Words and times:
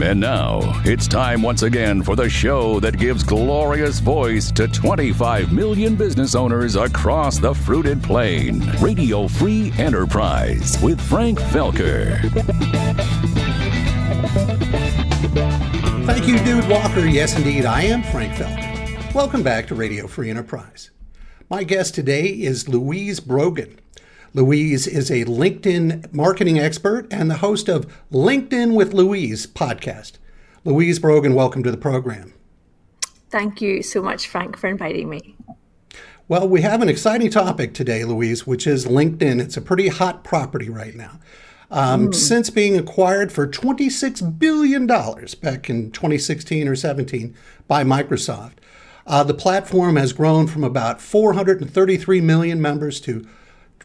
And 0.00 0.20
now 0.20 0.60
it's 0.84 1.08
time 1.08 1.42
once 1.42 1.62
again 1.62 2.02
for 2.02 2.14
the 2.14 2.28
show 2.28 2.78
that 2.80 2.96
gives 2.98 3.24
glorious 3.24 3.98
voice 3.98 4.52
to 4.52 4.68
25 4.68 5.52
million 5.52 5.96
business 5.96 6.36
owners 6.36 6.76
across 6.76 7.38
the 7.38 7.52
fruited 7.52 8.00
plain. 8.00 8.62
Radio 8.80 9.26
Free 9.26 9.72
Enterprise 9.76 10.80
with 10.82 11.00
Frank 11.00 11.40
Felker. 11.40 12.20
Thank 16.06 16.28
you, 16.28 16.38
Dude 16.44 16.68
Walker. 16.68 17.06
Yes, 17.06 17.36
indeed, 17.36 17.64
I 17.64 17.82
am 17.82 18.04
Frank 18.04 18.34
Felker. 18.34 19.14
Welcome 19.14 19.42
back 19.42 19.66
to 19.66 19.74
Radio 19.74 20.06
Free 20.06 20.30
Enterprise. 20.30 20.90
My 21.50 21.64
guest 21.64 21.96
today 21.96 22.26
is 22.26 22.68
Louise 22.68 23.18
Brogan. 23.18 23.80
Louise 24.34 24.86
is 24.86 25.10
a 25.10 25.24
LinkedIn 25.24 26.12
marketing 26.12 26.58
expert 26.58 27.06
and 27.10 27.30
the 27.30 27.38
host 27.38 27.68
of 27.68 27.86
LinkedIn 28.12 28.74
with 28.74 28.92
Louise 28.92 29.46
podcast. 29.46 30.12
Louise 30.64 30.98
Brogan, 30.98 31.34
welcome 31.34 31.62
to 31.62 31.70
the 31.70 31.78
program. 31.78 32.34
Thank 33.30 33.62
you 33.62 33.82
so 33.82 34.02
much, 34.02 34.26
Frank, 34.26 34.58
for 34.58 34.68
inviting 34.68 35.08
me. 35.08 35.34
Well, 36.28 36.46
we 36.46 36.60
have 36.60 36.82
an 36.82 36.90
exciting 36.90 37.30
topic 37.30 37.72
today, 37.72 38.04
Louise, 38.04 38.46
which 38.46 38.66
is 38.66 38.84
LinkedIn. 38.84 39.40
It's 39.40 39.56
a 39.56 39.62
pretty 39.62 39.88
hot 39.88 40.24
property 40.24 40.68
right 40.68 40.94
now. 40.94 41.20
Um, 41.70 42.08
mm. 42.08 42.14
Since 42.14 42.50
being 42.50 42.78
acquired 42.78 43.32
for 43.32 43.46
$26 43.46 44.38
billion 44.38 44.86
back 44.86 45.70
in 45.70 45.90
2016 45.90 46.68
or 46.68 46.76
17 46.76 47.34
by 47.66 47.82
Microsoft, 47.82 48.54
uh, 49.06 49.24
the 49.24 49.34
platform 49.34 49.96
has 49.96 50.12
grown 50.12 50.46
from 50.46 50.64
about 50.64 51.00
433 51.00 52.20
million 52.20 52.60
members 52.60 53.00
to 53.00 53.26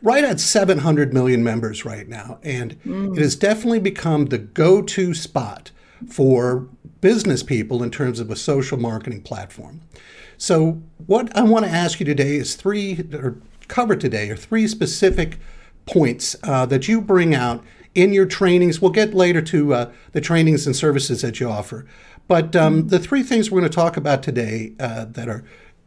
right 0.04 0.24
at 0.24 0.40
700 0.40 1.14
million 1.14 1.44
members 1.44 1.86
right 1.86 2.08
now. 2.08 2.38
And 2.44 2.80
mm. 2.84 3.18
it 3.18 3.22
has 3.22 3.36
definitely 3.36 3.80
become 3.80 4.26
the 4.26 4.38
go 4.38 4.82
to 4.84 5.14
spot 5.14 5.72
for 6.08 6.68
business 7.02 7.42
people 7.42 7.82
in 7.82 7.90
terms 7.90 8.20
of 8.20 8.30
a 8.30 8.36
social 8.36 8.78
marketing 8.78 9.22
platform. 9.22 9.82
So, 10.38 10.82
what 11.06 11.36
I 11.36 11.42
want 11.44 11.66
to 11.66 11.72
ask 11.72 12.00
you 12.00 12.06
today 12.06 12.36
is 12.36 12.56
three, 12.56 13.08
or 13.14 13.38
cover 13.70 13.96
today, 13.96 14.30
are 14.30 14.36
three 14.36 14.68
specific 14.68 15.40
points 15.86 16.36
uh, 16.44 16.66
that 16.66 16.88
you 16.88 17.00
bring 17.00 17.34
out 17.34 17.64
in 17.96 18.12
your 18.12 18.26
trainings. 18.26 18.82
We'll 18.82 18.92
get 18.92 19.14
later 19.14 19.42
to 19.42 19.74
uh, 19.74 19.92
the 20.12 20.22
trainings 20.22 20.66
and 20.66 20.76
services 20.76 21.22
that 21.22 21.40
you 21.40 21.50
offer. 21.50 21.86
But 22.28 22.56
um, 22.56 22.88
the 22.88 23.00
three 23.00 23.24
things 23.24 23.52
we're 23.52 23.62
going 23.62 23.72
to 23.72 23.76
talk 23.76 23.96
about 23.96 24.24
today 24.24 24.74
uh, 24.80 25.06
that 25.06 25.30
are 25.30 25.44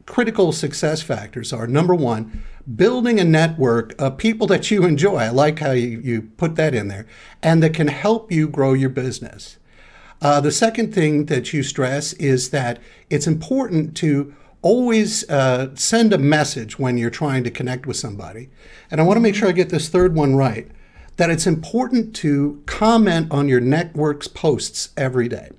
critical 0.06 0.52
success 0.52 1.02
factors 1.02 1.52
are 1.52 1.66
number 1.66 1.94
one, 1.94 2.42
building 2.74 3.20
a 3.20 3.24
network 3.24 3.94
of 4.00 4.18
people 4.18 4.46
that 4.48 4.70
you 4.70 4.84
enjoy. 4.84 5.18
I 5.18 5.28
like 5.28 5.60
how 5.60 5.70
you, 5.70 6.00
you 6.00 6.22
put 6.36 6.56
that 6.56 6.74
in 6.74 6.88
there, 6.88 7.06
and 7.42 7.62
that 7.62 7.74
can 7.74 7.88
help 7.88 8.32
you 8.32 8.48
grow 8.48 8.72
your 8.72 8.90
business. 8.90 9.58
Uh, 10.20 10.40
the 10.40 10.50
second 10.50 10.94
thing 10.94 11.26
that 11.26 11.52
you 11.52 11.62
stress 11.62 12.12
is 12.14 12.50
that 12.50 12.80
it's 13.10 13.26
important 13.26 13.96
to 13.98 14.34
always 14.62 15.28
uh, 15.30 15.74
send 15.74 16.12
a 16.12 16.18
message 16.18 16.78
when 16.78 16.98
you're 16.98 17.10
trying 17.10 17.44
to 17.44 17.50
connect 17.50 17.86
with 17.86 17.96
somebody. 17.96 18.48
And 18.90 19.00
I 19.00 19.04
want 19.04 19.16
to 19.16 19.20
make 19.20 19.34
sure 19.34 19.48
I 19.48 19.52
get 19.52 19.68
this 19.68 19.88
third 19.88 20.14
one 20.16 20.34
right 20.34 20.68
that 21.18 21.30
it's 21.30 21.46
important 21.46 22.16
to 22.16 22.62
comment 22.66 23.30
on 23.30 23.48
your 23.48 23.60
network's 23.60 24.28
posts 24.28 24.90
every 24.96 25.28
day. 25.28 25.50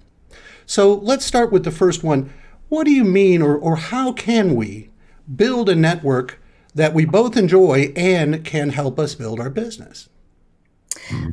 So 0.65 0.93
let's 0.93 1.25
start 1.25 1.51
with 1.51 1.63
the 1.63 1.71
first 1.71 2.03
one. 2.03 2.33
What 2.69 2.83
do 2.83 2.91
you 2.91 3.05
mean, 3.05 3.41
or, 3.41 3.57
or 3.57 3.77
how 3.77 4.11
can 4.11 4.55
we 4.55 4.89
build 5.33 5.69
a 5.69 5.75
network 5.75 6.39
that 6.77 6.93
we 6.93 7.05
both 7.05 7.35
enjoy 7.35 7.91
and 7.95 8.45
can 8.45 8.69
help 8.69 8.99
us 8.99 9.15
build 9.15 9.39
our 9.39 9.49
business? 9.49 10.09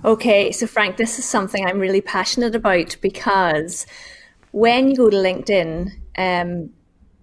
Okay, 0.05 0.51
so 0.53 0.67
Frank, 0.67 0.97
this 0.97 1.19
is 1.19 1.25
something 1.25 1.67
I'm 1.67 1.79
really 1.79 2.01
passionate 2.01 2.55
about 2.55 2.97
because 3.03 3.87
when 4.53 4.89
you 4.89 4.97
go 4.97 5.11
to 5.11 5.17
LinkedIn, 5.17 5.91
um, 6.17 6.71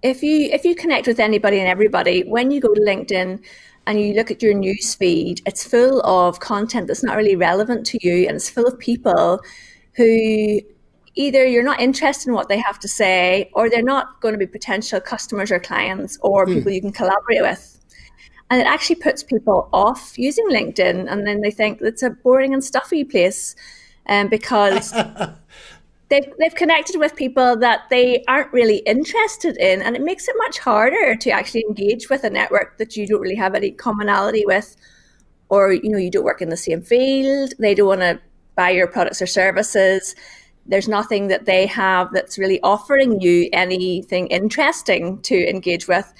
if 0.04 0.22
you 0.22 0.50
if 0.52 0.66
you 0.66 0.76
connect 0.76 1.08
with 1.08 1.20
anybody 1.20 1.60
and 1.60 1.68
everybody, 1.68 2.22
when 2.24 2.52
you 2.52 2.62
go 2.62 2.74
to 2.74 2.82
LinkedIn 2.82 3.44
and 3.88 4.00
you 4.00 4.14
look 4.14 4.30
at 4.30 4.44
your 4.44 4.54
news 4.54 4.94
feed, 4.94 5.42
it's 5.48 5.68
full 5.68 6.02
of 6.06 6.40
content 6.40 6.88
that's 6.88 7.04
not 7.04 7.18
really 7.18 7.36
relevant 7.36 7.86
to 7.88 8.00
you, 8.06 8.28
and 8.28 8.36
it's 8.36 8.50
full 8.50 8.68
of 8.68 8.78
people 8.78 9.40
who 9.94 10.62
either 11.16 11.46
you're 11.46 11.64
not 11.64 11.82
interested 11.82 12.28
in 12.30 12.36
what 12.36 12.50
they 12.50 12.60
have 12.60 12.80
to 12.80 12.88
say, 12.88 13.50
or 13.54 13.70
they're 13.70 13.82
not 13.82 14.22
going 14.22 14.34
to 14.34 14.38
be 14.38 14.46
potential 14.48 15.02
customers 15.02 15.52
or 15.52 15.60
clients 15.60 16.20
or 16.22 16.46
mm. 16.46 16.54
people 16.54 16.72
you 16.72 16.82
can 16.82 16.92
collaborate 16.92 17.42
with. 17.42 17.81
And 18.52 18.62
it 18.62 18.68
actually 18.68 18.98
puts 18.98 19.24
people 19.24 19.68
off 19.74 20.20
using 20.20 20.48
LinkedIn, 20.50 21.12
and 21.12 21.26
then 21.26 21.42
they 21.42 21.50
think 21.50 21.82
it's 21.82 22.04
a 22.04 22.12
boring 22.12 22.54
and 22.54 22.64
stuffy 22.64 23.04
place, 23.04 23.56
um, 24.08 24.28
because 24.28 24.92
they've 26.10 26.32
they've 26.38 26.56
connected 26.56 27.00
with 27.00 27.16
people 27.16 27.56
that 27.58 27.90
they 27.90 28.24
aren't 28.28 28.54
really 28.54 28.78
interested 28.80 29.58
in, 29.58 29.82
and 29.82 29.96
it 29.96 30.04
makes 30.04 30.28
it 30.28 30.36
much 30.38 30.60
harder 30.60 31.16
to 31.16 31.32
actually 31.32 31.64
engage 31.68 32.10
with 32.10 32.24
a 32.24 32.30
network 32.30 32.78
that 32.78 32.96
you 32.96 33.08
don't 33.08 33.22
really 33.22 33.36
have 33.36 33.56
any 33.56 33.72
commonality 33.72 34.44
with, 34.46 34.76
or 35.50 35.72
you 35.72 35.90
know 35.90 35.98
you 35.98 36.12
don't 36.12 36.26
work 36.26 36.42
in 36.42 36.50
the 36.50 36.58
same 36.58 36.82
field. 36.82 37.54
They 37.58 37.74
don't 37.74 37.88
want 37.88 38.02
to 38.02 38.20
buy 38.56 38.72
your 38.72 38.88
products 38.88 39.22
or 39.22 39.28
services 39.28 40.14
there's 40.66 40.88
nothing 40.88 41.28
that 41.28 41.46
they 41.46 41.66
have 41.66 42.14
that's 42.14 42.38
really 42.38 42.62
offering 42.62 43.20
you 43.20 43.50
anything 43.52 44.28
interesting 44.28 45.22
to 45.24 45.50
engage 45.50 45.88
with. 45.88 46.14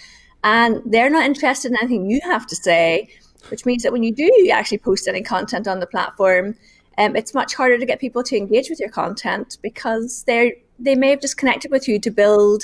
And 0.44 0.82
they're 0.86 1.10
not 1.10 1.26
interested 1.26 1.72
in 1.72 1.78
anything 1.78 2.10
you 2.10 2.20
have 2.24 2.48
to 2.48 2.56
say, 2.56 3.10
which 3.50 3.66
means 3.66 3.84
that 3.84 3.92
when 3.92 4.04
you 4.04 4.14
do 4.14 4.50
actually 4.52 4.80
post 4.80 5.08
any 5.08 5.22
content 5.22 5.68
on 5.68 5.80
the 5.80 5.88
platform, 5.88 6.56
um, 6.98 7.16
it's 7.16 7.34
much 7.34 7.54
harder 7.54 7.78
to 7.78 7.86
get 7.86 8.00
people 8.00 8.24
to 8.24 8.38
engage 8.38 8.70
with 8.70 8.80
your 8.80 8.90
content 8.90 9.58
because 9.62 10.24
they're 10.24 10.54
they 10.80 10.96
may 10.96 11.12
have 11.12 11.22
just 11.22 11.38
connected 11.38 11.70
with 11.70 11.88
you 11.88 12.00
to 12.00 12.10
build 12.10 12.64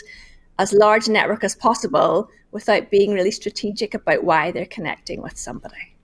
as 0.58 0.74
large 0.74 1.08
a 1.08 1.12
network 1.12 1.44
as 1.44 1.56
possible 1.56 2.30
without 2.52 2.90
being 2.90 3.14
really 3.14 3.32
strategic 3.32 3.94
about 3.94 4.24
why 4.24 4.50
they're 4.52 4.66
connecting 4.66 5.22
with 5.22 5.38
somebody. 5.38 5.96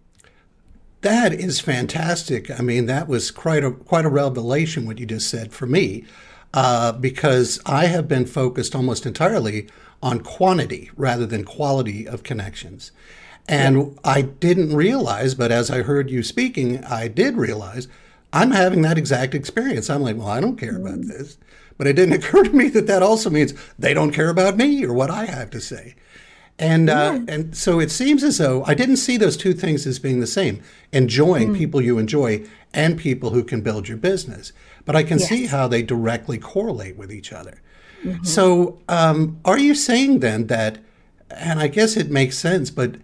That 1.01 1.33
is 1.33 1.59
fantastic. 1.59 2.51
I 2.51 2.61
mean, 2.61 2.85
that 2.85 3.07
was 3.07 3.31
quite 3.31 3.63
a 3.63 3.71
quite 3.71 4.05
a 4.05 4.09
revelation 4.09 4.85
what 4.85 4.99
you 4.99 5.05
just 5.05 5.29
said 5.29 5.51
for 5.51 5.65
me, 5.65 6.05
uh, 6.53 6.91
because 6.91 7.59
I 7.65 7.85
have 7.85 8.07
been 8.07 8.25
focused 8.25 8.75
almost 8.75 9.05
entirely 9.05 9.67
on 10.01 10.19
quantity 10.19 10.91
rather 10.95 11.25
than 11.25 11.43
quality 11.43 12.07
of 12.07 12.23
connections. 12.23 12.91
And 13.47 13.77
yeah. 13.77 13.99
I 14.03 14.21
didn't 14.21 14.75
realize, 14.75 15.35
but 15.35 15.51
as 15.51 15.69
I 15.71 15.81
heard 15.81 16.09
you 16.09 16.23
speaking, 16.23 16.83
I 16.85 17.07
did 17.07 17.35
realize 17.35 17.87
I'm 18.31 18.51
having 18.51 18.81
that 18.83 18.97
exact 18.97 19.35
experience. 19.35 19.89
I'm 19.89 20.01
like, 20.01 20.17
well, 20.17 20.27
I 20.27 20.39
don't 20.39 20.57
care 20.57 20.75
about 20.77 20.99
mm. 20.99 21.07
this. 21.07 21.37
But 21.77 21.87
it 21.87 21.93
didn't 21.93 22.13
occur 22.23 22.43
to 22.43 22.49
me 22.49 22.69
that 22.69 22.87
that 22.87 23.03
also 23.03 23.29
means 23.29 23.53
they 23.77 23.93
don't 23.93 24.11
care 24.11 24.29
about 24.29 24.57
me 24.57 24.83
or 24.85 24.93
what 24.93 25.09
I 25.09 25.25
have 25.25 25.49
to 25.51 25.61
say. 25.61 25.95
And 26.59 26.87
uh, 26.87 27.21
and 27.27 27.57
so 27.57 27.79
it 27.79 27.89
seems 27.89 28.23
as 28.23 28.37
though 28.37 28.63
I 28.65 28.75
didn't 28.75 28.97
see 28.97 29.17
those 29.17 29.35
two 29.35 29.53
things 29.53 29.87
as 29.87 29.97
being 29.97 30.19
the 30.19 30.27
same: 30.27 30.61
enjoying 30.91 31.49
mm. 31.49 31.57
people 31.57 31.81
you 31.81 31.97
enjoy 31.97 32.45
and 32.73 32.97
people 32.97 33.31
who 33.31 33.43
can 33.43 33.61
build 33.61 33.87
your 33.87 33.97
business. 33.97 34.53
But 34.85 34.95
I 34.95 35.03
can 35.03 35.19
yes. 35.19 35.29
see 35.29 35.45
how 35.45 35.67
they 35.67 35.81
directly 35.81 36.37
correlate 36.37 36.97
with 36.97 37.11
each 37.11 37.31
other. 37.31 37.61
Mm-hmm. 38.03 38.23
So, 38.23 38.79
um, 38.89 39.39
are 39.45 39.57
you 39.57 39.75
saying 39.75 40.19
then 40.19 40.47
that? 40.47 40.79
And 41.29 41.59
I 41.59 41.67
guess 41.67 41.97
it 41.97 42.11
makes 42.11 42.37
sense, 42.37 42.69
but 42.69 42.95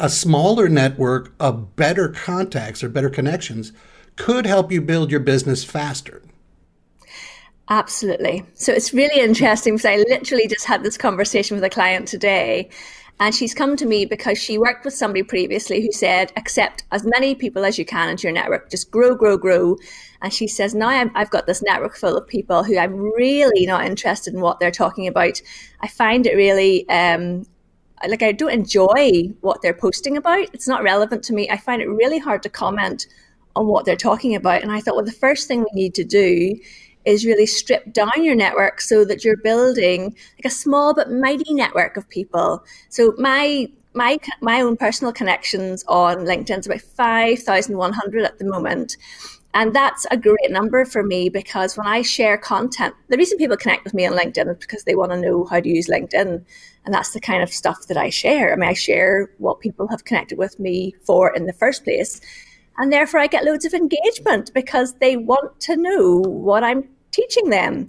a 0.00 0.08
smaller 0.08 0.68
network 0.68 1.34
of 1.38 1.76
better 1.76 2.08
contacts 2.08 2.82
or 2.82 2.88
better 2.88 3.10
connections 3.10 3.72
could 4.16 4.46
help 4.46 4.70
you 4.70 4.80
build 4.80 5.10
your 5.10 5.20
business 5.20 5.64
faster. 5.64 6.22
Absolutely. 7.68 8.44
So 8.54 8.72
it's 8.72 8.92
really 8.92 9.20
interesting 9.22 9.74
because 9.74 9.86
I 9.86 9.96
literally 9.96 10.46
just 10.46 10.66
had 10.66 10.82
this 10.82 10.98
conversation 10.98 11.56
with 11.56 11.64
a 11.64 11.70
client 11.70 12.06
today. 12.08 12.68
And 13.20 13.34
she's 13.34 13.54
come 13.54 13.76
to 13.76 13.86
me 13.86 14.04
because 14.04 14.38
she 14.38 14.58
worked 14.58 14.84
with 14.84 14.92
somebody 14.92 15.22
previously 15.22 15.80
who 15.80 15.92
said, 15.92 16.32
accept 16.36 16.84
as 16.90 17.04
many 17.04 17.34
people 17.34 17.64
as 17.64 17.78
you 17.78 17.84
can 17.84 18.08
into 18.08 18.24
your 18.24 18.32
network, 18.32 18.70
just 18.70 18.90
grow, 18.90 19.14
grow, 19.14 19.36
grow. 19.36 19.76
And 20.24 20.32
she 20.32 20.48
says, 20.48 20.74
now 20.74 20.88
i 20.88 21.06
have 21.14 21.28
got 21.28 21.46
this 21.46 21.62
network 21.62 21.94
full 21.94 22.16
of 22.16 22.26
people 22.26 22.64
who 22.64 22.78
I'm 22.78 22.96
really 22.96 23.66
not 23.66 23.84
interested 23.84 24.32
in 24.32 24.40
what 24.40 24.58
they're 24.58 24.70
talking 24.70 25.06
about. 25.06 25.38
I 25.82 25.88
find 25.88 26.26
it 26.26 26.34
really, 26.34 26.88
um, 26.88 27.44
like, 28.08 28.22
I 28.22 28.32
don't 28.32 28.50
enjoy 28.50 29.34
what 29.42 29.60
they're 29.60 29.74
posting 29.74 30.16
about. 30.16 30.48
It's 30.54 30.66
not 30.66 30.82
relevant 30.82 31.24
to 31.24 31.34
me. 31.34 31.50
I 31.50 31.58
find 31.58 31.82
it 31.82 31.90
really 31.90 32.18
hard 32.18 32.42
to 32.44 32.48
comment 32.48 33.06
on 33.54 33.66
what 33.66 33.84
they're 33.84 33.96
talking 33.96 34.34
about. 34.34 34.62
And 34.62 34.72
I 34.72 34.80
thought, 34.80 34.96
well, 34.96 35.04
the 35.04 35.12
first 35.12 35.46
thing 35.46 35.60
we 35.60 35.82
need 35.82 35.94
to 35.96 36.04
do 36.04 36.58
is 37.04 37.26
really 37.26 37.44
strip 37.44 37.92
down 37.92 38.24
your 38.24 38.34
network 38.34 38.80
so 38.80 39.04
that 39.04 39.24
you're 39.24 39.36
building 39.36 40.04
like 40.38 40.46
a 40.46 40.50
small 40.50 40.94
but 40.94 41.12
mighty 41.12 41.52
network 41.52 41.98
of 41.98 42.08
people. 42.08 42.64
So 42.88 43.12
my 43.18 43.68
my 43.92 44.18
my 44.40 44.62
own 44.62 44.78
personal 44.78 45.12
connections 45.12 45.84
on 45.86 46.24
LinkedIn 46.24 46.60
is 46.60 46.66
about 46.66 46.80
five 46.80 47.40
thousand 47.40 47.76
one 47.76 47.92
hundred 47.92 48.24
at 48.24 48.38
the 48.38 48.46
moment. 48.46 48.96
And 49.54 49.72
that's 49.72 50.04
a 50.10 50.16
great 50.16 50.50
number 50.50 50.84
for 50.84 51.04
me 51.04 51.28
because 51.28 51.76
when 51.76 51.86
I 51.86 52.02
share 52.02 52.36
content, 52.36 52.92
the 53.08 53.16
reason 53.16 53.38
people 53.38 53.56
connect 53.56 53.84
with 53.84 53.94
me 53.94 54.04
on 54.04 54.12
LinkedIn 54.12 54.50
is 54.50 54.58
because 54.58 54.82
they 54.82 54.96
want 54.96 55.12
to 55.12 55.20
know 55.20 55.44
how 55.44 55.60
to 55.60 55.68
use 55.68 55.86
LinkedIn. 55.86 56.44
And 56.84 56.94
that's 56.94 57.12
the 57.12 57.20
kind 57.20 57.40
of 57.40 57.52
stuff 57.52 57.86
that 57.86 57.96
I 57.96 58.10
share. 58.10 58.52
I 58.52 58.56
mean, 58.56 58.68
I 58.68 58.72
share 58.72 59.30
what 59.38 59.60
people 59.60 59.86
have 59.88 60.04
connected 60.04 60.38
with 60.38 60.58
me 60.58 60.94
for 61.06 61.32
in 61.32 61.46
the 61.46 61.52
first 61.52 61.84
place. 61.84 62.20
And 62.78 62.92
therefore, 62.92 63.20
I 63.20 63.28
get 63.28 63.44
loads 63.44 63.64
of 63.64 63.74
engagement 63.74 64.52
because 64.52 64.94
they 64.94 65.16
want 65.16 65.60
to 65.60 65.76
know 65.76 66.18
what 66.18 66.64
I'm 66.64 66.88
teaching 67.12 67.50
them. 67.50 67.86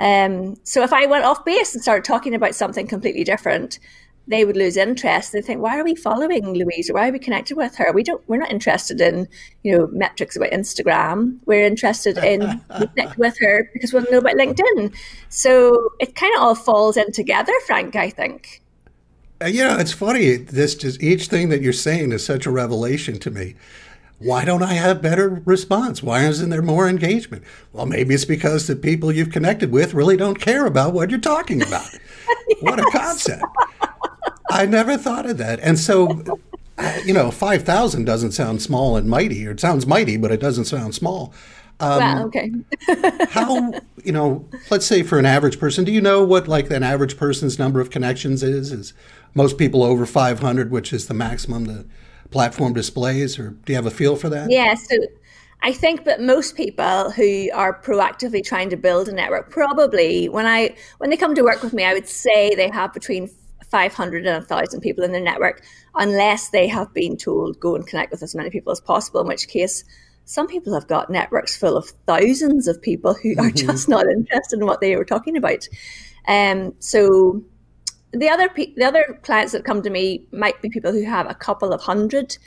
Um, 0.00 0.56
so 0.64 0.82
if 0.82 0.92
I 0.92 1.06
went 1.06 1.24
off 1.24 1.44
base 1.44 1.74
and 1.74 1.82
started 1.82 2.04
talking 2.04 2.34
about 2.34 2.56
something 2.56 2.88
completely 2.88 3.22
different, 3.22 3.78
they 4.26 4.44
would 4.44 4.56
lose 4.56 4.76
interest. 4.76 5.32
They 5.32 5.42
think, 5.42 5.60
why 5.60 5.78
are 5.78 5.84
we 5.84 5.94
following 5.94 6.54
Louise 6.54 6.90
why 6.92 7.08
are 7.08 7.12
we 7.12 7.18
connected 7.18 7.56
with 7.56 7.76
her? 7.76 7.92
We 7.92 8.02
don't 8.02 8.26
we're 8.28 8.38
not 8.38 8.50
interested 8.50 9.00
in, 9.00 9.28
you 9.62 9.76
know, 9.76 9.88
metrics 9.92 10.36
about 10.36 10.50
Instagram. 10.50 11.38
We're 11.46 11.66
interested 11.66 12.18
in 12.18 12.60
connecting 12.70 13.14
with 13.18 13.38
her 13.40 13.70
because 13.72 13.92
we 13.92 13.98
want 13.98 14.08
to 14.08 14.12
know 14.12 14.18
about 14.18 14.36
LinkedIn. 14.36 14.94
So 15.28 15.90
it 16.00 16.14
kind 16.14 16.34
of 16.36 16.42
all 16.42 16.54
falls 16.54 16.96
in 16.96 17.12
together, 17.12 17.52
Frank, 17.66 17.96
I 17.96 18.10
think. 18.10 18.62
Uh, 19.42 19.46
you 19.46 19.64
know, 19.64 19.76
it's 19.78 19.92
funny. 19.92 20.36
This 20.36 20.74
just 20.74 21.02
each 21.02 21.26
thing 21.26 21.48
that 21.50 21.60
you're 21.60 21.72
saying 21.72 22.12
is 22.12 22.24
such 22.24 22.46
a 22.46 22.50
revelation 22.50 23.18
to 23.20 23.30
me. 23.30 23.56
Why 24.18 24.44
don't 24.44 24.62
I 24.62 24.74
have 24.74 25.02
better 25.02 25.42
response? 25.44 26.02
Why 26.02 26.24
isn't 26.24 26.48
there 26.48 26.62
more 26.62 26.88
engagement? 26.88 27.42
Well, 27.72 27.84
maybe 27.84 28.14
it's 28.14 28.24
because 28.24 28.66
the 28.66 28.76
people 28.76 29.12
you've 29.12 29.32
connected 29.32 29.72
with 29.72 29.92
really 29.92 30.16
don't 30.16 30.40
care 30.40 30.66
about 30.66 30.94
what 30.94 31.10
you're 31.10 31.18
talking 31.18 31.60
about. 31.60 31.92
yes. 31.92 32.00
What 32.60 32.78
a 32.78 32.84
concept. 32.90 33.42
I 34.50 34.66
never 34.66 34.96
thought 34.96 35.26
of 35.26 35.38
that. 35.38 35.60
And 35.60 35.78
so, 35.78 36.22
you 37.04 37.12
know, 37.12 37.30
5,000 37.30 38.04
doesn't 38.04 38.32
sound 38.32 38.62
small 38.62 38.96
and 38.96 39.08
mighty, 39.08 39.46
or 39.46 39.52
it 39.52 39.60
sounds 39.60 39.86
mighty, 39.86 40.16
but 40.16 40.30
it 40.30 40.40
doesn't 40.40 40.66
sound 40.66 40.94
small. 40.94 41.32
Um, 41.80 42.00
wow, 42.00 42.24
okay. 42.26 42.52
how, 43.30 43.72
you 44.04 44.12
know, 44.12 44.48
let's 44.70 44.86
say 44.86 45.02
for 45.02 45.18
an 45.18 45.26
average 45.26 45.58
person, 45.58 45.84
do 45.84 45.92
you 45.92 46.00
know 46.00 46.22
what 46.22 46.46
like 46.46 46.70
an 46.70 46.82
average 46.82 47.16
person's 47.16 47.58
number 47.58 47.80
of 47.80 47.90
connections 47.90 48.42
is? 48.42 48.70
Is 48.70 48.94
most 49.34 49.58
people 49.58 49.82
over 49.82 50.06
500, 50.06 50.70
which 50.70 50.92
is 50.92 51.08
the 51.08 51.14
maximum 51.14 51.64
the 51.64 51.84
platform 52.30 52.74
displays, 52.74 53.38
or 53.38 53.50
do 53.50 53.72
you 53.72 53.76
have 53.76 53.86
a 53.86 53.90
feel 53.90 54.14
for 54.14 54.28
that? 54.28 54.50
Yeah, 54.50 54.74
so 54.74 54.96
I 55.62 55.72
think 55.72 56.04
that 56.04 56.20
most 56.20 56.56
people 56.56 57.10
who 57.10 57.48
are 57.52 57.80
proactively 57.80 58.44
trying 58.44 58.70
to 58.70 58.76
build 58.76 59.08
a 59.08 59.12
network 59.12 59.50
probably 59.50 60.28
when 60.28 60.46
I 60.46 60.76
when 60.98 61.10
they 61.10 61.16
come 61.16 61.34
to 61.34 61.42
work 61.42 61.62
with 61.62 61.72
me, 61.72 61.84
I 61.84 61.92
would 61.92 62.08
say 62.08 62.54
they 62.54 62.68
have 62.68 62.92
between 62.92 63.30
500 63.74 64.24
and 64.24 64.36
1,000 64.36 64.80
people 64.82 65.02
in 65.02 65.10
their 65.10 65.20
network, 65.20 65.60
unless 65.96 66.50
they 66.50 66.68
have 66.68 66.94
been 66.94 67.16
told 67.16 67.58
go 67.58 67.74
and 67.74 67.84
connect 67.84 68.12
with 68.12 68.22
as 68.22 68.32
many 68.32 68.48
people 68.48 68.70
as 68.70 68.80
possible, 68.80 69.20
in 69.20 69.26
which 69.26 69.48
case 69.48 69.82
some 70.26 70.46
people 70.46 70.72
have 70.74 70.86
got 70.86 71.10
networks 71.10 71.56
full 71.56 71.76
of 71.76 71.88
thousands 72.06 72.68
of 72.68 72.80
people 72.80 73.14
who 73.14 73.32
are 73.32 73.50
mm-hmm. 73.50 73.66
just 73.66 73.88
not 73.88 74.06
interested 74.06 74.60
in 74.60 74.66
what 74.66 74.80
they 74.80 74.94
were 74.94 75.04
talking 75.04 75.36
about. 75.36 75.68
Um, 76.28 76.72
so 76.78 77.42
the 78.12 78.28
other 78.28 78.48
pe- 78.48 78.74
the 78.74 78.84
other 78.84 79.18
clients 79.24 79.50
that 79.54 79.64
come 79.64 79.82
to 79.82 79.90
me 79.90 80.24
might 80.30 80.62
be 80.62 80.68
people 80.68 80.92
who 80.92 81.04
have 81.04 81.28
a 81.28 81.34
couple 81.34 81.72
of 81.72 81.82
hundred 81.82 82.38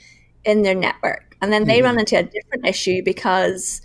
in 0.45 0.61
their 0.61 0.75
network, 0.75 1.35
and 1.41 1.51
then 1.51 1.65
they 1.65 1.79
mm-hmm. 1.79 1.87
run 1.87 1.99
into 1.99 2.17
a 2.17 2.23
different 2.23 2.65
issue 2.65 3.03
because 3.03 3.81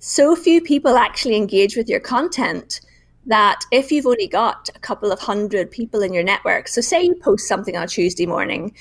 so 0.00 0.34
few 0.34 0.60
people 0.60 0.96
actually 0.96 1.36
engage 1.36 1.76
with 1.76 1.88
your 1.88 2.00
content 2.00 2.80
that 3.26 3.64
if 3.70 3.90
you've 3.90 4.06
only 4.06 4.26
got 4.26 4.68
a 4.74 4.78
couple 4.78 5.10
of 5.10 5.20
hundred 5.20 5.70
people 5.70 6.02
in 6.02 6.12
your 6.12 6.22
network, 6.22 6.68
so 6.68 6.80
say 6.80 7.02
you 7.02 7.14
post 7.22 7.48
something 7.48 7.76
on 7.76 7.84
a 7.84 7.88
Tuesday 7.88 8.26
morning 8.26 8.74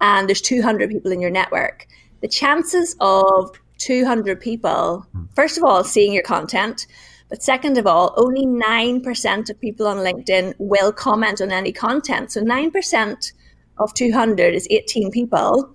and 0.00 0.28
there's 0.28 0.40
200 0.40 0.90
people 0.90 1.12
in 1.12 1.20
your 1.20 1.30
network, 1.30 1.86
the 2.20 2.28
chances 2.28 2.96
of 3.00 3.50
200 3.78 4.40
people, 4.40 5.06
first 5.34 5.56
of 5.56 5.64
all, 5.64 5.84
seeing 5.84 6.12
your 6.12 6.22
content, 6.22 6.86
but 7.28 7.42
second 7.42 7.78
of 7.78 7.86
all, 7.86 8.12
only 8.16 8.44
9% 8.44 9.50
of 9.50 9.60
people 9.60 9.86
on 9.86 9.98
LinkedIn 9.98 10.54
will 10.58 10.92
comment 10.92 11.40
on 11.40 11.52
any 11.52 11.72
content. 11.72 12.32
So 12.32 12.42
9% 12.42 13.32
of 13.78 13.94
200 13.94 14.54
is 14.54 14.66
18 14.68 15.10
people. 15.10 15.74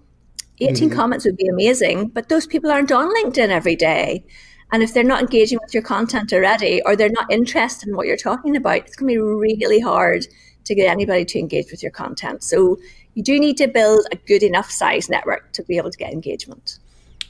18 0.60 0.90
mm-hmm. 0.90 0.98
comments 0.98 1.26
would 1.26 1.38
be 1.38 1.48
amazing, 1.48 2.10
but 2.10 2.30
those 2.30 2.46
people 2.46 2.72
aren't 2.72 2.92
on 2.92 3.10
LinkedIn 3.16 3.50
every 3.50 3.76
day. 3.76 4.26
And 4.72 4.84
if 4.84 4.94
they're 4.94 5.04
not 5.04 5.22
engaging 5.22 5.60
with 5.62 5.74
your 5.74 5.84
content 5.84 6.34
already 6.34 6.82
or 6.86 6.96
they're 6.96 7.10
not 7.10 7.32
interested 7.32 7.88
in 7.88 7.96
what 7.96 8.08
you're 8.08 8.18
talking 8.18 8.56
about, 8.56 8.78
it's 8.78 8.96
going 8.96 9.14
to 9.14 9.16
be 9.16 9.18
really 9.20 9.80
hard 9.80 10.26
to 10.66 10.76
get 10.76 10.90
anybody 10.90 11.24
to 11.26 11.40
engage 11.40 11.72
with 11.72 11.84
your 11.84 11.92
content. 11.92 12.44
So 12.44 12.78
you 13.14 13.24
do 13.24 13.40
need 13.40 13.58
to 13.58 13.68
build 13.68 14.06
a 14.12 14.16
good 14.16 14.44
enough 14.44 14.70
size 14.70 15.10
network 15.10 15.54
to 15.54 15.64
be 15.64 15.78
able 15.78 15.92
to 15.92 15.98
get 15.98 16.12
engagement. 16.12 16.80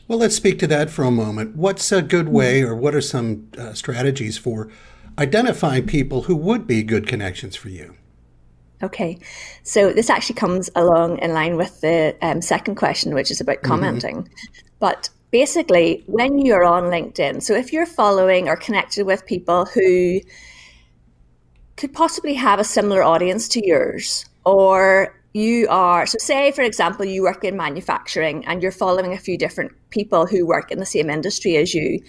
Well, 0.07 0.19
let's 0.19 0.35
speak 0.35 0.59
to 0.59 0.67
that 0.67 0.89
for 0.89 1.03
a 1.03 1.11
moment. 1.11 1.55
What's 1.55 1.91
a 1.91 2.01
good 2.01 2.29
way, 2.29 2.61
or 2.61 2.75
what 2.75 2.93
are 2.93 3.01
some 3.01 3.49
uh, 3.57 3.73
strategies 3.73 4.37
for 4.37 4.69
identifying 5.17 5.87
people 5.87 6.23
who 6.23 6.35
would 6.35 6.67
be 6.67 6.83
good 6.83 7.07
connections 7.07 7.55
for 7.55 7.69
you? 7.69 7.95
Okay, 8.83 9.17
so 9.63 9.91
this 9.91 10.09
actually 10.09 10.35
comes 10.35 10.69
along 10.75 11.17
in 11.19 11.33
line 11.33 11.55
with 11.57 11.81
the 11.81 12.15
um, 12.21 12.41
second 12.41 12.75
question, 12.75 13.15
which 13.15 13.31
is 13.31 13.41
about 13.41 13.57
mm-hmm. 13.57 13.67
commenting. 13.67 14.15
Mm-hmm. 14.17 14.67
But 14.79 15.09
basically, 15.41 16.01
when 16.07 16.39
you're 16.39 16.63
on 16.63 16.83
LinkedIn, 16.83 17.43
so 17.43 17.53
if 17.53 17.73
you're 17.73 17.85
following 17.85 18.47
or 18.47 18.55
connected 18.55 19.05
with 19.05 19.25
people 19.25 19.65
who 19.65 20.21
could 21.75 21.91
possibly 21.91 22.35
have 22.35 22.57
a 22.57 22.63
similar 22.63 23.03
audience 23.03 23.49
to 23.49 23.59
yours, 23.67 24.25
or 24.45 25.13
you 25.33 25.67
are, 25.69 26.05
so 26.05 26.17
say, 26.19 26.53
for 26.53 26.61
example, 26.61 27.03
you 27.03 27.21
work 27.21 27.43
in 27.43 27.57
manufacturing 27.57 28.45
and 28.45 28.63
you're 28.63 28.71
following 28.71 29.11
a 29.11 29.17
few 29.17 29.37
different 29.37 29.73
people 29.89 30.25
who 30.25 30.47
work 30.47 30.71
in 30.71 30.79
the 30.79 30.85
same 30.85 31.09
industry 31.09 31.57
as 31.57 31.73
you. 31.73 31.99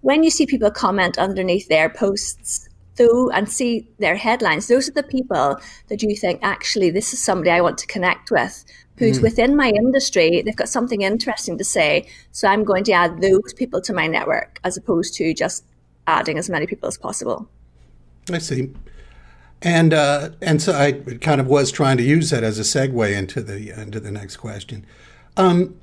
When 0.00 0.24
you 0.24 0.30
see 0.30 0.44
people 0.44 0.72
comment 0.72 1.16
underneath 1.16 1.68
their 1.68 1.88
posts, 1.88 2.68
though, 2.96 3.30
and 3.30 3.48
see 3.48 3.88
their 4.00 4.16
headlines, 4.16 4.66
those 4.66 4.88
are 4.88 4.98
the 5.00 5.04
people 5.16 5.60
that 5.86 6.02
you 6.02 6.16
think, 6.16 6.40
actually, 6.42 6.90
this 6.90 7.12
is 7.12 7.22
somebody 7.22 7.50
I 7.50 7.60
want 7.60 7.78
to 7.78 7.86
connect 7.86 8.32
with 8.32 8.64
who's 8.96 9.18
mm. 9.18 9.22
within 9.22 9.56
my 9.56 9.70
industry. 9.70 10.42
They've 10.42 10.56
got 10.56 10.68
something 10.68 11.02
interesting 11.02 11.58
to 11.58 11.64
say. 11.64 12.06
So 12.32 12.48
I'm 12.48 12.64
going 12.64 12.84
to 12.84 12.92
add 12.92 13.20
those 13.20 13.52
people 13.54 13.80
to 13.82 13.92
my 13.92 14.06
network 14.06 14.60
as 14.64 14.76
opposed 14.76 15.14
to 15.14 15.34
just 15.34 15.64
adding 16.06 16.38
as 16.38 16.48
many 16.48 16.66
people 16.66 16.88
as 16.88 16.96
possible. 16.96 17.48
I 18.30 18.38
see. 18.38 18.70
And 19.62 19.94
uh, 19.94 20.30
and 20.42 20.60
so 20.60 20.72
I 20.74 20.92
kind 20.92 21.40
of 21.40 21.46
was 21.46 21.72
trying 21.72 21.96
to 21.96 22.02
use 22.02 22.30
that 22.30 22.44
as 22.44 22.58
a 22.58 22.62
segue 22.62 23.16
into 23.16 23.42
the 23.42 23.70
into 23.80 23.98
the 23.98 24.10
next 24.10 24.36
question. 24.36 24.84
Um, 25.36 25.76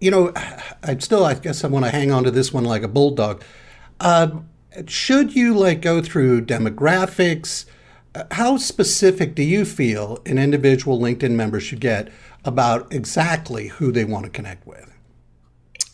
you 0.00 0.10
know, 0.10 0.32
I 0.36 0.98
still 0.98 1.24
I 1.24 1.34
guess 1.34 1.64
I 1.64 1.68
want 1.68 1.86
to 1.86 1.90
hang 1.90 2.12
on 2.12 2.24
to 2.24 2.30
this 2.30 2.52
one 2.52 2.64
like 2.64 2.82
a 2.82 2.88
bulldog. 2.88 3.42
Uh, 3.98 4.40
should 4.86 5.34
you 5.34 5.54
like 5.54 5.80
go 5.80 6.02
through 6.02 6.42
demographics? 6.42 7.64
Uh, 8.14 8.24
how 8.32 8.56
specific 8.56 9.34
do 9.34 9.42
you 9.42 9.64
feel 9.64 10.20
an 10.26 10.38
individual 10.38 10.98
LinkedIn 10.98 11.32
member 11.32 11.60
should 11.60 11.80
get 11.80 12.10
about 12.48 12.92
exactly 12.92 13.68
who 13.68 13.92
they 13.92 14.04
want 14.04 14.24
to 14.24 14.30
connect 14.30 14.66
with? 14.66 14.92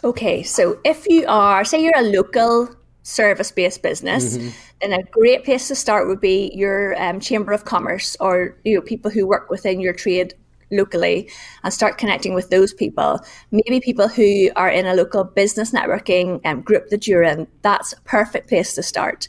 Okay, 0.02 0.42
so 0.42 0.78
if 0.84 1.06
you 1.08 1.26
are, 1.26 1.64
say, 1.64 1.82
you're 1.82 1.98
a 1.98 2.02
local 2.02 2.74
service 3.02 3.50
based 3.50 3.82
business, 3.82 4.36
mm-hmm. 4.36 4.48
then 4.80 4.92
a 4.92 5.02
great 5.04 5.44
place 5.44 5.68
to 5.68 5.74
start 5.74 6.08
would 6.08 6.20
be 6.20 6.50
your 6.54 7.00
um, 7.02 7.20
chamber 7.20 7.52
of 7.52 7.64
commerce 7.64 8.16
or 8.20 8.56
you 8.64 8.74
know 8.74 8.80
people 8.80 9.10
who 9.10 9.26
work 9.26 9.50
within 9.50 9.80
your 9.80 9.92
trade 9.92 10.34
locally 10.70 11.30
and 11.62 11.72
start 11.72 11.98
connecting 11.98 12.34
with 12.34 12.50
those 12.50 12.72
people. 12.72 13.20
Maybe 13.50 13.80
people 13.80 14.08
who 14.08 14.50
are 14.56 14.70
in 14.70 14.86
a 14.86 14.94
local 14.94 15.24
business 15.24 15.72
networking 15.72 16.40
um, 16.44 16.62
group 16.62 16.88
that 16.88 17.06
you're 17.06 17.22
in. 17.22 17.46
That's 17.62 17.92
a 17.92 18.00
perfect 18.02 18.48
place 18.48 18.74
to 18.74 18.82
start. 18.82 19.28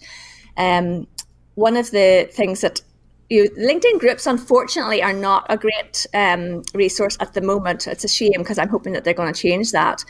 Um, 0.57 1.07
one 1.55 1.77
of 1.77 1.91
the 1.91 2.29
things 2.31 2.61
that 2.61 2.81
you 3.29 3.49
LinkedIn 3.51 3.99
groups, 3.99 4.27
unfortunately, 4.27 5.01
are 5.01 5.13
not 5.13 5.45
a 5.49 5.57
great 5.57 6.05
um, 6.13 6.63
resource 6.73 7.17
at 7.19 7.33
the 7.33 7.41
moment. 7.41 7.87
It's 7.87 8.03
a 8.03 8.07
shame 8.07 8.37
because 8.37 8.57
I'm 8.57 8.69
hoping 8.69 8.93
that 8.93 9.03
they're 9.03 9.13
going 9.13 9.33
to 9.33 9.39
change 9.39 9.71
that. 9.71 10.03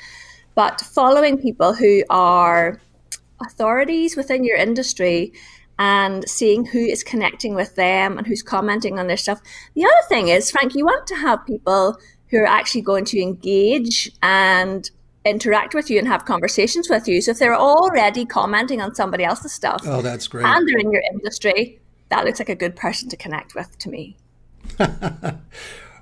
But 0.53 0.81
following 0.81 1.37
people 1.37 1.73
who 1.73 2.03
are 2.09 2.79
authorities 3.41 4.15
within 4.15 4.43
your 4.43 4.57
industry 4.57 5.33
and 5.77 6.27
seeing 6.29 6.65
who 6.65 6.79
is 6.79 7.03
connecting 7.03 7.53
with 7.53 7.75
them 7.75 8.17
and 8.17 8.25
who's 8.25 8.41
commenting 8.41 8.97
on 8.97 9.07
their 9.07 9.17
stuff. 9.17 9.41
The 9.75 9.83
other 9.83 10.07
thing 10.07 10.29
is, 10.29 10.49
Frank, 10.51 10.73
you 10.73 10.85
want 10.85 11.05
to 11.07 11.15
have 11.15 11.45
people 11.45 11.97
who 12.29 12.39
are 12.39 12.45
actually 12.45 12.81
going 12.81 13.05
to 13.05 13.21
engage 13.21 14.11
and 14.23 14.89
interact 15.25 15.73
with 15.73 15.89
you 15.89 15.99
and 15.99 16.07
have 16.07 16.25
conversations 16.25 16.89
with 16.89 17.07
you. 17.07 17.21
So 17.21 17.31
if 17.31 17.39
they're 17.39 17.55
already 17.55 18.25
commenting 18.25 18.81
on 18.81 18.95
somebody 18.95 19.23
else's 19.23 19.51
stuff, 19.51 19.81
oh, 19.85 20.01
that's 20.01 20.27
great, 20.27 20.45
and 20.45 20.67
they're 20.67 20.79
in 20.79 20.91
your 20.91 21.03
industry, 21.11 21.79
that 22.09 22.25
looks 22.25 22.39
like 22.39 22.49
a 22.49 22.55
good 22.55 22.75
person 22.75 23.09
to 23.09 23.17
connect 23.17 23.55
with 23.55 23.77
to 23.79 23.89
me. 23.89 24.17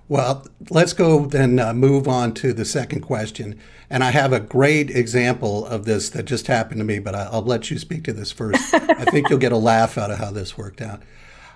Well, 0.09 0.45
let's 0.69 0.93
go 0.93 1.25
then 1.25 1.59
uh, 1.59 1.73
move 1.73 2.07
on 2.07 2.33
to 2.35 2.51
the 2.51 2.65
second 2.65 3.01
question. 3.01 3.57
And 3.89 4.03
I 4.03 4.11
have 4.11 4.33
a 4.33 4.39
great 4.39 4.89
example 4.89 5.65
of 5.65 5.85
this 5.85 6.09
that 6.09 6.25
just 6.25 6.47
happened 6.47 6.79
to 6.79 6.83
me, 6.83 6.99
but 6.99 7.15
I, 7.15 7.29
will 7.31 7.43
let 7.43 7.71
you 7.71 7.79
speak 7.79 8.03
to 8.03 8.13
this 8.13 8.31
first. 8.31 8.73
I 8.73 9.05
think 9.05 9.29
you'll 9.29 9.39
get 9.39 9.51
a 9.51 9.57
laugh 9.57 9.97
out 9.97 10.11
of 10.11 10.19
how 10.19 10.31
this 10.31 10.57
worked 10.57 10.81
out, 10.81 11.01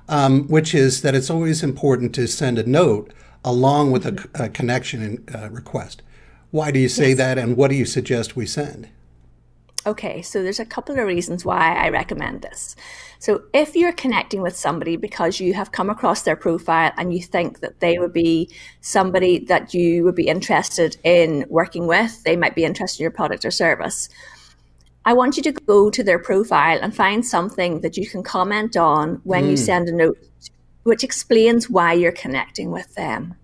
um, 0.07 0.47
which 0.47 0.73
is 0.73 1.01
that 1.01 1.13
it's 1.13 1.29
always 1.29 1.61
important 1.61 2.15
to 2.15 2.27
send 2.27 2.57
a 2.57 2.67
note 2.67 3.13
along 3.43 3.91
with 3.91 4.05
a, 4.05 4.27
a 4.35 4.49
connection 4.49 5.25
uh, 5.35 5.49
request. 5.49 6.01
Why 6.51 6.71
do 6.71 6.79
you 6.79 6.89
say 6.89 7.09
yes. 7.09 7.17
that, 7.17 7.37
and 7.37 7.57
what 7.57 7.69
do 7.69 7.75
you 7.75 7.85
suggest 7.85 8.37
we 8.37 8.45
send? 8.45 8.87
Okay, 9.87 10.21
so 10.21 10.43
there's 10.43 10.59
a 10.59 10.65
couple 10.65 10.99
of 10.99 11.07
reasons 11.07 11.45
why 11.45 11.73
I 11.73 11.87
recommend 11.87 12.41
this. 12.41 12.75
So 13.19 13.43
if 13.53 13.73
you're 13.73 13.93
connecting 13.93 14.41
with 14.41 14.57
somebody 14.57 14.97
because 14.97 15.39
you 15.39 15.53
have 15.53 15.71
come 15.71 15.89
across 15.89 16.23
their 16.23 16.35
profile 16.35 16.91
and 16.97 17.13
you 17.13 17.23
think 17.23 17.61
that 17.61 17.79
they 17.79 17.97
would 17.97 18.11
be 18.11 18.49
somebody 18.81 19.39
that 19.45 19.73
you 19.73 20.03
would 20.03 20.13
be 20.13 20.27
interested 20.27 20.97
in 21.05 21.45
working 21.47 21.87
with, 21.87 22.21
they 22.25 22.35
might 22.35 22.53
be 22.53 22.65
interested 22.65 22.99
in 22.99 23.05
your 23.05 23.11
product 23.11 23.45
or 23.45 23.51
service. 23.51 24.09
I 25.05 25.13
want 25.13 25.37
you 25.37 25.43
to 25.43 25.53
go 25.53 25.89
to 25.89 26.03
their 26.03 26.19
profile 26.19 26.79
and 26.81 26.93
find 26.93 27.25
something 27.25 27.79
that 27.79 27.95
you 27.95 28.09
can 28.09 28.23
comment 28.23 28.75
on 28.75 29.21
when 29.23 29.45
mm. 29.45 29.51
you 29.51 29.57
send 29.57 29.87
a 29.87 29.93
note, 29.93 30.17
which 30.83 31.01
explains 31.01 31.69
why 31.69 31.93
you're 31.93 32.11
connecting 32.11 32.71
with 32.71 32.93
them. 32.95 33.35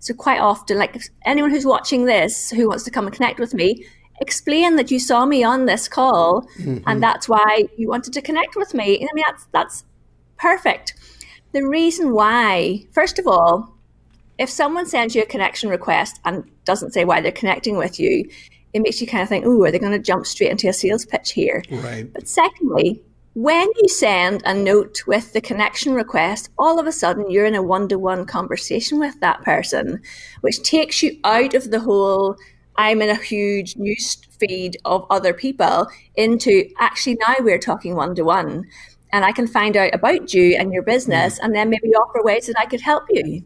So 0.00 0.14
quite 0.14 0.40
often, 0.40 0.78
like 0.78 1.00
anyone 1.24 1.52
who's 1.52 1.64
watching 1.64 2.06
this 2.06 2.50
who 2.50 2.68
wants 2.68 2.82
to 2.84 2.90
come 2.90 3.06
and 3.06 3.14
connect 3.14 3.38
with 3.38 3.54
me, 3.54 3.86
explain 4.20 4.76
that 4.76 4.90
you 4.90 4.98
saw 4.98 5.24
me 5.24 5.42
on 5.42 5.66
this 5.66 5.88
call 5.88 6.42
mm-hmm. 6.58 6.78
and 6.86 7.02
that's 7.02 7.28
why 7.28 7.64
you 7.76 7.88
wanted 7.88 8.12
to 8.12 8.22
connect 8.22 8.56
with 8.56 8.74
me. 8.74 8.96
I 8.98 9.14
mean, 9.14 9.24
that's 9.26 9.46
that's 9.52 9.84
perfect. 10.36 10.94
The 11.52 11.66
reason 11.66 12.12
why, 12.12 12.86
first 12.92 13.18
of 13.18 13.26
all, 13.26 13.74
if 14.38 14.48
someone 14.48 14.86
sends 14.86 15.14
you 15.14 15.22
a 15.22 15.26
connection 15.26 15.68
request 15.68 16.20
and 16.24 16.48
doesn't 16.64 16.92
say 16.92 17.04
why 17.04 17.20
they're 17.20 17.32
connecting 17.32 17.76
with 17.76 17.98
you, 17.98 18.28
it 18.72 18.80
makes 18.80 19.00
you 19.00 19.06
kind 19.06 19.22
of 19.22 19.28
think, 19.28 19.44
oh, 19.46 19.64
are 19.64 19.70
they 19.70 19.78
going 19.78 19.92
to 19.92 19.98
jump 19.98 20.26
straight 20.26 20.50
into 20.50 20.68
a 20.68 20.72
sales 20.72 21.04
pitch 21.04 21.32
here? 21.32 21.62
Right. 21.70 22.10
But 22.12 22.28
secondly, 22.28 23.02
when 23.34 23.68
you 23.80 23.88
send 23.88 24.42
a 24.44 24.54
note 24.54 25.06
with 25.06 25.32
the 25.32 25.40
connection 25.40 25.92
request, 25.94 26.50
all 26.58 26.78
of 26.78 26.86
a 26.86 26.92
sudden 26.92 27.30
you're 27.30 27.46
in 27.46 27.54
a 27.54 27.62
one 27.62 27.88
to 27.88 27.98
one 27.98 28.24
conversation 28.26 28.98
with 28.98 29.18
that 29.20 29.42
person, 29.42 30.00
which 30.40 30.62
takes 30.62 31.02
you 31.02 31.18
out 31.24 31.54
of 31.54 31.70
the 31.70 31.80
whole 31.80 32.36
I'm 32.80 33.02
in 33.02 33.10
a 33.10 33.14
huge 33.14 33.76
news 33.76 34.16
feed 34.38 34.78
of 34.86 35.06
other 35.10 35.34
people 35.34 35.86
into 36.14 36.64
actually 36.78 37.18
now 37.20 37.34
we're 37.40 37.58
talking 37.58 37.94
one 37.94 38.14
to 38.14 38.22
one. 38.22 38.64
And 39.12 39.22
I 39.22 39.32
can 39.32 39.46
find 39.46 39.76
out 39.76 39.94
about 39.94 40.32
you 40.32 40.56
and 40.58 40.72
your 40.72 40.82
business 40.82 41.38
mm. 41.38 41.44
and 41.44 41.54
then 41.54 41.68
maybe 41.68 41.88
offer 41.88 42.22
ways 42.22 42.46
that 42.46 42.58
I 42.58 42.64
could 42.64 42.80
help 42.80 43.04
you. 43.10 43.44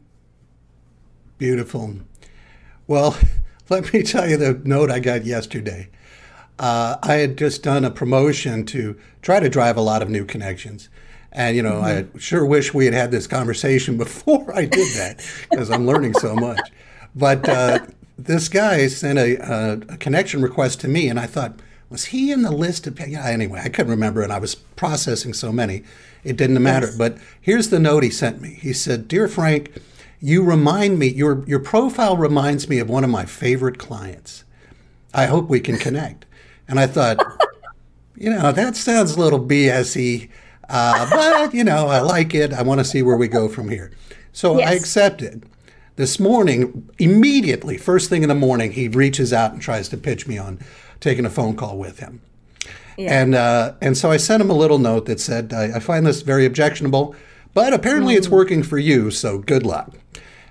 Beautiful. 1.37 1.97
Well, 2.87 3.19
let 3.69 3.93
me 3.93 4.05
tell 4.05 4.31
you 4.31 4.37
the 4.37 4.61
note 4.62 4.88
I 4.88 5.00
got 5.00 5.25
yesterday. 5.25 5.88
Uh, 6.61 6.99
I 7.03 7.14
had 7.14 7.37
just 7.37 7.64
done 7.64 7.85
a 7.85 7.91
promotion 7.91 8.64
to 8.67 8.97
try 9.21 9.41
to 9.41 9.49
drive 9.49 9.76
a 9.76 9.81
lot 9.81 10.00
of 10.00 10.09
new 10.09 10.25
connections. 10.25 10.88
And, 11.33 11.57
you 11.57 11.62
know, 11.64 11.83
mm-hmm. 11.83 12.17
I 12.17 12.19
sure 12.21 12.47
wish 12.47 12.73
we 12.73 12.85
had 12.85 12.95
had 12.95 13.11
this 13.11 13.26
conversation 13.26 13.97
before 14.05 14.55
I 14.55 14.67
did 14.67 14.95
that 14.95 15.29
because 15.50 15.73
I'm 15.73 15.88
learning 15.88 16.14
so 16.14 16.37
much. 16.37 16.61
But 17.17 17.49
uh, 17.49 17.81
this 18.16 18.49
guy 18.49 18.87
sent 18.87 19.18
a, 19.18 19.37
a, 19.37 19.73
a, 19.94 19.97
connection 19.97 20.42
request 20.42 20.80
to 20.80 20.88
me, 20.88 21.09
and 21.09 21.18
I 21.18 21.26
thought, 21.26 21.61
was 21.90 22.06
he 22.06 22.30
in 22.33 22.42
the 22.42 22.50
list 22.50 22.87
of? 22.87 22.99
Yeah, 23.00 23.26
anyway, 23.26 23.61
I 23.64 23.68
couldn't 23.68 23.90
remember, 23.90 24.23
and 24.23 24.33
I 24.33 24.38
was 24.38 24.54
processing 24.54 25.35
so 25.35 25.52
many, 25.52 25.83
it 26.23 26.37
didn't 26.37 26.62
matter. 26.62 26.87
Yes. 26.87 26.97
But 26.97 27.18
here's 27.40 27.71
the 27.71 27.78
note 27.78 28.02
he 28.02 28.11
sent 28.11 28.40
me. 28.40 28.59
He 28.61 28.73
said, 28.73 29.09
"Dear 29.09 29.28
Frank, 29.28 29.71
you 30.25 30.42
remind 30.42 30.99
me, 30.99 31.09
your, 31.09 31.44
your 31.47 31.59
profile 31.59 32.16
reminds 32.16 32.66
me 32.66 32.78
of 32.78 32.88
one 32.88 33.04
of 33.04 33.11
my 33.11 33.26
favorite 33.26 33.78
clients. 33.78 34.44
I 35.12 35.26
hope 35.26 35.50
we 35.50 35.61
can 35.61 35.76
connect. 35.76 36.25
And 36.66 36.80
I 36.80 36.87
thought, 36.87 37.18
you 38.16 38.30
know, 38.30 38.50
that 38.50 38.75
sounds 38.75 39.16
a 39.16 39.21
little 39.21 39.38
BSy, 39.38 40.30
uh, 40.71 41.11
but, 41.11 41.52
you 41.52 41.62
know, 41.62 41.88
I 41.88 42.00
like 42.00 42.35
it. 42.35 42.54
I 42.54 42.62
want 42.62 42.80
to 42.80 42.87
see 42.87 43.02
where 43.02 43.18
we 43.18 43.28
go 43.28 43.50
from 43.50 43.68
here. 43.68 43.92
So 44.33 44.59
yes. 44.59 44.71
I 44.71 44.73
accepted. 44.73 45.44
This 45.97 46.19
morning, 46.19 46.91
immediately, 46.99 47.77
first 47.77 48.11
thing 48.11 48.23
in 48.23 48.29
the 48.29 48.35
morning, 48.35 48.73
he 48.73 48.89
reaches 48.89 49.33
out 49.33 49.53
and 49.53 49.63
tries 49.63 49.89
to 49.91 49.97
pitch 49.97 50.27
me 50.27 50.39
on 50.39 50.59
taking 51.01 51.25
a 51.25 51.31
phone 51.31 51.55
call 51.55 51.79
with 51.79 52.01
him. 52.01 52.21
Yeah. 52.97 53.23
And 53.23 53.35
uh, 53.35 53.75
and 53.81 53.97
so 53.97 54.11
I 54.11 54.17
sent 54.17 54.41
him 54.41 54.51
a 54.51 54.55
little 54.55 54.79
note 54.79 55.07
that 55.07 55.21
said, 55.21 55.53
I, 55.53 55.77
I 55.77 55.79
find 55.81 56.07
this 56.07 56.23
very 56.23 56.47
objectionable, 56.47 57.15
but 57.53 57.73
apparently 57.73 58.15
mm. 58.15 58.19
it's 58.19 58.29
working 58.29 58.63
for 58.63 58.79
you, 58.79 59.11
so 59.11 59.39
good 59.39 59.65
luck 59.65 59.95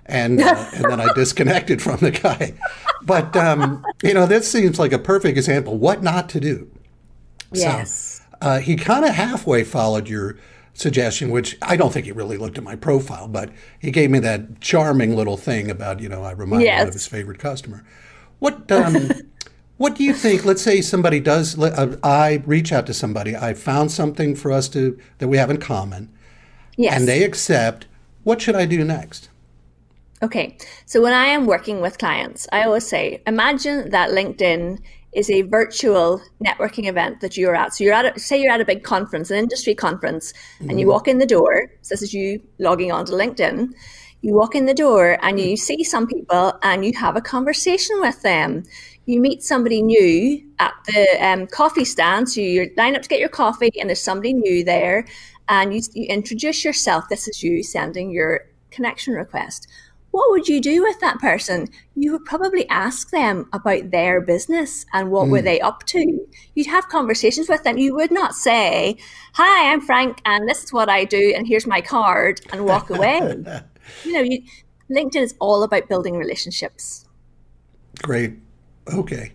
and 0.06 0.42
uh, 0.42 0.66
and 0.74 0.86
then 0.86 1.02
I 1.02 1.12
disconnected 1.14 1.82
from 1.82 1.98
the 1.98 2.12
guy. 2.12 2.54
But 3.02 3.36
um, 3.36 3.86
you 4.02 4.14
know, 4.14 4.26
this 4.26 4.52
seems 4.52 4.80
like 4.80 4.92
a 4.92 5.00
perfect 5.00 5.38
example 5.38 5.78
what 5.78 6.04
not 6.04 6.30
to 6.30 6.40
do. 6.40 6.70
Yes. 7.52 8.22
So, 8.22 8.38
uh, 8.42 8.60
he 8.60 8.76
kind 8.76 9.06
of 9.06 9.14
halfway 9.14 9.64
followed 9.64 10.10
your 10.10 10.38
suggestion, 10.74 11.30
which 11.30 11.58
I 11.62 11.75
don't 11.75 11.94
think 11.94 12.06
he 12.06 12.12
really 12.12 12.38
looked 12.38 12.58
at 12.58 12.63
my 12.63 12.75
profile, 12.75 13.27
but 13.27 13.51
he 13.80 13.92
gave 13.92 14.10
me 14.10 14.20
that 14.20 14.60
charming 14.60 15.15
little 15.15 15.38
thing 15.38 15.70
about 15.70 16.00
you 16.00 16.10
know 16.10 16.24
I 16.24 16.32
remind 16.32 16.63
yes. 16.63 16.82
him 16.82 16.88
of 16.88 16.94
his 16.94 17.08
favorite 17.08 17.39
customer. 17.39 17.84
What 18.39 18.72
um, 18.72 19.12
what 19.77 19.96
do 19.96 20.03
you 20.03 20.13
think? 20.13 20.46
Let's 20.46 20.62
say 20.62 20.82
somebody 20.82 21.20
does. 21.20 21.58
Uh, 21.60 21.98
I 22.03 22.44
reach 22.46 22.72
out 22.72 22.86
to 22.88 22.94
somebody. 22.94 23.36
I 23.36 23.53
found 23.53 23.92
something 23.92 24.36
for 24.36 24.51
us 24.51 24.68
to 24.70 25.00
that 25.20 25.27
we 25.27 25.38
have 25.38 25.50
in 25.50 25.58
common. 25.58 26.12
Yes. 26.75 26.98
And 26.98 27.08
they 27.08 27.24
accept. 27.24 27.88
What 28.24 28.42
should 28.42 28.56
I 28.56 28.65
do 28.65 28.86
next? 28.86 29.30
Okay, 30.24 30.58
so 30.86 31.01
when 31.01 31.13
I 31.13 31.25
am 31.25 31.46
working 31.46 31.82
with 31.82 31.98
clients, 31.98 32.48
I 32.53 32.63
always 32.63 32.88
say, 32.88 33.22
imagine 33.27 33.89
that 33.89 34.12
LinkedIn 34.12 34.80
is 35.15 35.29
a 35.29 35.43
virtual 35.43 36.22
networking 36.43 36.88
event 36.88 37.22
that 37.22 37.38
you're 37.38 37.55
at. 37.55 37.74
So 37.74 37.84
you're 37.84 37.93
at, 37.93 38.17
a, 38.17 38.20
say 38.20 38.41
you're 38.41 38.51
at 38.51 38.62
a 38.62 38.65
big 38.65 38.84
conference, 38.84 39.32
an 39.32 39.38
industry 39.38 39.75
conference, 39.75 40.34
mm-hmm. 40.34 40.70
and 40.70 40.79
you 40.79 40.86
mm-hmm. 40.86 40.93
walk 40.93 41.08
in 41.08 41.17
the 41.17 41.25
door. 41.25 41.72
So 41.82 41.93
this 41.93 42.01
is 42.01 42.13
you 42.13 42.41
logging 42.60 42.91
on 42.91 43.05
to 43.05 43.13
LinkedIn. 43.13 43.70
You 44.22 44.34
walk 44.34 44.55
in 44.55 44.65
the 44.65 44.74
door 44.74 45.17
and 45.22 45.39
you 45.39 45.58
see 45.58 45.84
some 45.84 46.08
people 46.08 46.53
and 46.63 46.86
you 46.86 46.93
have 46.93 47.17
a 47.17 47.22
conversation 47.22 48.00
with 48.00 48.22
them. 48.22 48.63
You 49.05 49.20
meet 49.20 49.43
somebody 49.43 49.82
new 49.82 50.41
at 50.60 50.74
the 50.88 51.17
um, 51.20 51.48
coffee 51.48 51.84
stand. 51.84 52.29
So 52.29 52.39
you 52.39 52.72
line 52.77 52.96
up 52.96 53.01
to 53.01 53.10
get 53.10 53.20
your 53.20 53.29
coffee 53.29 53.72
and 53.79 53.89
there's 53.89 54.01
somebody 54.01 54.34
new 54.34 54.63
there 54.63 55.05
and 55.50 55.74
you, 55.74 55.82
you 55.93 56.05
introduce 56.08 56.63
yourself. 56.63 57.10
This 57.10 57.27
is 57.27 57.43
you 57.43 57.63
sending 57.63 58.12
your 58.12 58.46
connection 58.72 59.13
request 59.13 59.67
what 60.13 60.29
would 60.29 60.48
you 60.48 60.62
do 60.62 60.84
with 60.84 61.00
that 61.00 61.17
person? 61.17 61.70
You 61.96 62.12
would 62.12 62.24
probably 62.24 62.70
ask 62.70 63.10
them 63.10 63.50
about 63.51 63.89
their 63.89 64.22
business 64.22 64.86
and 64.93 65.10
what 65.10 65.25
mm. 65.25 65.32
were 65.32 65.41
they 65.41 65.60
up 65.60 65.88
to. 65.88 66.27
You'd 66.53 66.67
have 66.67 66.88
conversations 66.88 67.50
with 67.50 67.63
them. 67.63 67.79
You 67.79 67.96
would 67.96 68.12
not 68.12 68.36
say, 68.36 68.98
"Hi, 69.34 69.74
I'm 69.74 69.82
Frank, 69.82 70.22
and 70.24 70.48
this 70.48 70.63
is 70.63 70.72
what 70.72 70.88
I 70.88 71.03
do, 71.03 71.34
and 71.36 71.48
here's 71.48 71.65
my 71.65 71.82
card," 71.82 72.41
and 72.51 72.63
walk 72.63 72.89
away. 72.91 73.22
you 74.03 74.13
know, 74.13 74.22
you, 74.22 74.43
LinkedIn 74.91 75.24
is 75.24 75.34
all 75.39 75.63
about 75.63 75.89
building 75.89 76.15
relationships. 76.15 77.08
Great. 78.03 78.36
Okay. 78.93 79.32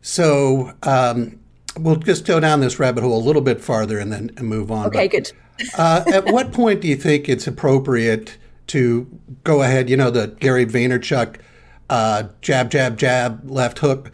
So 0.00 0.74
um, 0.84 1.40
we'll 1.76 1.96
just 1.96 2.24
go 2.24 2.38
down 2.38 2.60
this 2.60 2.78
rabbit 2.78 3.02
hole 3.02 3.18
a 3.18 3.24
little 3.24 3.42
bit 3.42 3.60
farther 3.60 3.98
and 3.98 4.12
then 4.12 4.30
move 4.40 4.70
on. 4.70 4.86
Okay, 4.86 5.08
but, 5.08 5.10
good. 5.10 5.32
uh, 5.76 6.04
at 6.06 6.26
what 6.26 6.52
point 6.52 6.82
do 6.82 6.86
you 6.86 6.94
think 6.94 7.28
it's 7.28 7.48
appropriate? 7.48 8.38
To 8.68 9.06
go 9.42 9.62
ahead, 9.62 9.90
you 9.90 9.96
know, 9.96 10.10
the 10.10 10.28
Gary 10.28 10.66
Vaynerchuk 10.66 11.36
uh, 11.90 12.24
jab, 12.40 12.70
jab, 12.70 12.96
jab, 12.98 13.48
left 13.48 13.78
hook, 13.78 14.12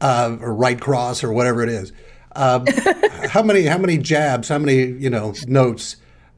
uh, 0.00 0.36
or 0.40 0.54
right 0.54 0.80
cross, 0.80 1.22
or 1.22 1.32
whatever 1.32 1.62
it 1.62 1.68
is. 1.68 1.92
Um, 2.34 2.66
how 3.30 3.42
many 3.42 3.64
how 3.64 3.78
many 3.78 3.98
jabs, 3.98 4.48
how 4.48 4.58
many 4.58 4.84
you 4.84 5.10
know 5.10 5.34
notes 5.46 5.96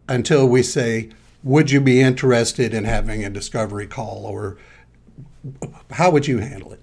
until 0.09 0.47
we 0.49 0.63
say, 0.63 1.11
would 1.43 1.71
you 1.71 1.81
be 1.81 2.01
interested 2.01 2.75
in 2.75 2.85
having 2.85 3.25
a 3.25 3.31
discovery 3.31 3.87
call, 3.87 4.27
or 4.27 4.59
how 5.91 6.11
would 6.11 6.27
you 6.27 6.39
handle 6.39 6.73
it? 6.73 6.81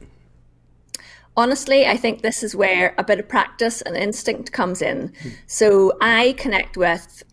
Honestly, 1.38 1.86
I 1.88 1.96
think 1.96 2.22
this 2.22 2.44
is 2.44 2.56
where 2.56 2.94
a 2.98 3.04
bit 3.04 3.20
of 3.20 3.28
practice 3.28 3.82
and 3.82 3.96
instinct 3.96 4.52
comes 4.52 4.82
in. 4.82 5.14
So 5.48 5.94
I 6.02 6.36
connect 6.38 6.76
with 6.76 7.24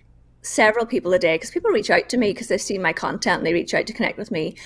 several 0.48 0.86
people 0.86 1.12
a 1.12 1.18
day 1.18 1.34
because 1.34 1.50
people 1.50 1.70
reach 1.70 1.90
out 1.90 2.08
to 2.08 2.16
me 2.16 2.32
because 2.32 2.48
they've 2.48 2.60
seen 2.60 2.82
my 2.82 2.92
content 2.92 3.38
and 3.38 3.46
they 3.46 3.52
reach 3.52 3.74
out 3.74 3.86
to 3.86 3.92
connect 3.92 4.18
with 4.18 4.30
me. 4.30 4.56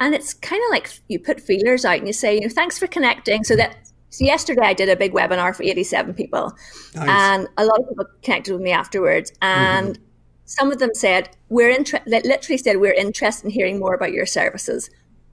And 0.00 0.14
it's 0.14 0.34
kind 0.34 0.62
of 0.64 0.70
like 0.70 0.90
you 1.08 1.18
put 1.18 1.40
feelers 1.40 1.84
out 1.84 1.98
and 1.98 2.06
you 2.06 2.12
say, 2.12 2.34
you 2.34 2.40
know, 2.42 2.48
thanks 2.48 2.78
for 2.78 2.86
connecting. 2.86 3.44
So 3.44 3.56
that 3.56 3.76
so 4.10 4.24
yesterday 4.24 4.62
I 4.62 4.74
did 4.74 4.88
a 4.88 4.96
big 4.96 5.12
webinar 5.12 5.54
for 5.54 5.62
87 5.62 6.14
people. 6.14 6.56
Nice. 6.94 7.08
And 7.08 7.48
a 7.56 7.64
lot 7.64 7.80
of 7.80 7.88
people 7.88 8.06
connected 8.22 8.52
with 8.52 8.62
me 8.62 8.72
afterwards. 8.72 9.32
And 9.42 9.94
mm-hmm. 9.94 10.02
some 10.44 10.72
of 10.72 10.78
them 10.78 10.90
said, 10.94 11.30
we're 11.48 11.70
interested, 11.70 12.10
literally 12.10 12.58
said, 12.58 12.78
we're 12.78 12.94
interested 12.94 13.46
in 13.46 13.50
hearing 13.50 13.78
more 13.78 13.94
about 13.94 14.12
your 14.12 14.26
services. 14.26 14.88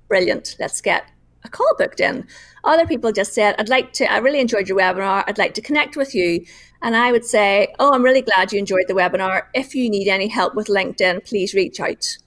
Brilliant. 0.07 0.55
Let's 0.59 0.81
get 0.81 1.09
a 1.45 1.49
call 1.49 1.73
booked 1.77 1.99
in. 1.99 2.27
Other 2.63 2.85
people 2.85 3.11
just 3.11 3.33
said, 3.33 3.55
I'd 3.57 3.69
like 3.69 3.93
to, 3.93 4.11
I 4.11 4.17
really 4.17 4.39
enjoyed 4.39 4.67
your 4.67 4.77
webinar. 4.77 5.23
I'd 5.27 5.37
like 5.37 5.53
to 5.55 5.61
connect 5.61 5.95
with 5.95 6.13
you. 6.15 6.45
And 6.81 6.95
I 6.95 7.11
would 7.11 7.25
say, 7.25 7.73
Oh, 7.79 7.93
I'm 7.93 8.03
really 8.03 8.21
glad 8.21 8.51
you 8.51 8.59
enjoyed 8.59 8.85
the 8.87 8.93
webinar. 8.93 9.43
If 9.53 9.75
you 9.75 9.89
need 9.89 10.07
any 10.07 10.27
help 10.27 10.55
with 10.55 10.67
LinkedIn, 10.67 11.25
please 11.25 11.53
reach 11.53 11.79
out. 11.79 12.17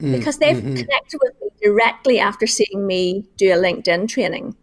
Mm, 0.00 0.12
because 0.18 0.38
they've 0.38 0.56
mm-hmm. 0.56 0.74
connected 0.74 1.20
with 1.22 1.34
me 1.40 1.48
directly 1.62 2.18
after 2.18 2.46
seeing 2.46 2.86
me 2.86 3.28
do 3.36 3.52
a 3.52 3.56
LinkedIn 3.56 4.08
training. 4.08 4.56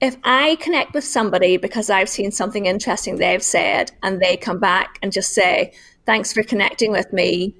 If 0.00 0.16
I 0.24 0.56
connect 0.56 0.92
with 0.92 1.04
somebody 1.04 1.56
because 1.56 1.88
I've 1.88 2.08
seen 2.08 2.30
something 2.30 2.66
interesting 2.66 3.16
they've 3.16 3.42
said 3.42 3.92
and 4.02 4.20
they 4.20 4.36
come 4.36 4.60
back 4.60 4.98
and 5.02 5.12
just 5.12 5.32
say, 5.32 5.72
Thanks 6.04 6.32
for 6.32 6.44
connecting 6.44 6.92
with 6.92 7.12
me, 7.12 7.56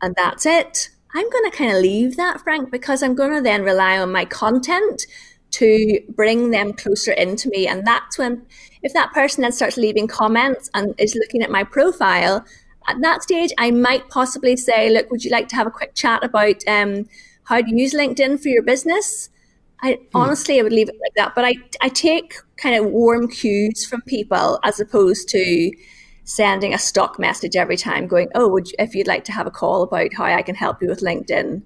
and 0.00 0.14
that's 0.14 0.46
it, 0.46 0.90
I'm 1.14 1.28
going 1.30 1.50
to 1.50 1.56
kind 1.56 1.72
of 1.72 1.82
leave 1.82 2.16
that, 2.16 2.40
Frank, 2.40 2.70
because 2.70 3.02
I'm 3.02 3.14
going 3.14 3.32
to 3.32 3.40
then 3.40 3.62
rely 3.62 3.98
on 3.98 4.12
my 4.12 4.24
content 4.24 5.06
to 5.52 6.00
bring 6.10 6.50
them 6.50 6.72
closer 6.72 7.12
into 7.12 7.48
me. 7.48 7.66
And 7.66 7.86
that's 7.86 8.16
when, 8.16 8.42
if 8.82 8.92
that 8.92 9.12
person 9.12 9.42
then 9.42 9.52
starts 9.52 9.76
leaving 9.76 10.06
comments 10.06 10.70
and 10.74 10.94
is 10.98 11.16
looking 11.16 11.42
at 11.42 11.50
my 11.50 11.64
profile, 11.64 12.44
at 12.88 13.00
that 13.02 13.22
stage, 13.22 13.52
I 13.58 13.70
might 13.70 14.08
possibly 14.08 14.56
say, 14.56 14.90
look, 14.90 15.10
would 15.10 15.24
you 15.24 15.30
like 15.30 15.48
to 15.48 15.56
have 15.56 15.66
a 15.66 15.70
quick 15.70 15.94
chat 15.94 16.22
about 16.24 16.62
um, 16.66 17.08
how 17.44 17.60
to 17.60 17.74
use 17.74 17.92
LinkedIn 17.92 18.40
for 18.40 18.48
your 18.48 18.62
business? 18.62 19.28
I 19.82 19.94
hmm. 19.94 20.16
honestly 20.16 20.58
I 20.58 20.62
would 20.62 20.72
leave 20.72 20.88
it 20.88 20.96
like 21.00 21.14
that. 21.16 21.34
But 21.34 21.44
I 21.44 21.54
I 21.80 21.88
take 21.88 22.34
kind 22.56 22.76
of 22.76 22.90
warm 22.90 23.28
cues 23.28 23.86
from 23.86 24.02
people 24.02 24.58
as 24.64 24.80
opposed 24.80 25.28
to 25.30 25.72
sending 26.30 26.72
a 26.72 26.78
stock 26.78 27.18
message 27.18 27.56
every 27.56 27.76
time 27.76 28.06
going, 28.06 28.28
oh, 28.36 28.48
would 28.48 28.68
you, 28.68 28.74
if 28.78 28.94
you'd 28.94 29.08
like 29.08 29.24
to 29.24 29.32
have 29.32 29.48
a 29.48 29.50
call 29.50 29.82
about 29.82 30.14
how 30.14 30.24
I 30.24 30.42
can 30.42 30.54
help 30.54 30.80
you 30.80 30.88
with 30.88 31.00
LinkedIn. 31.00 31.60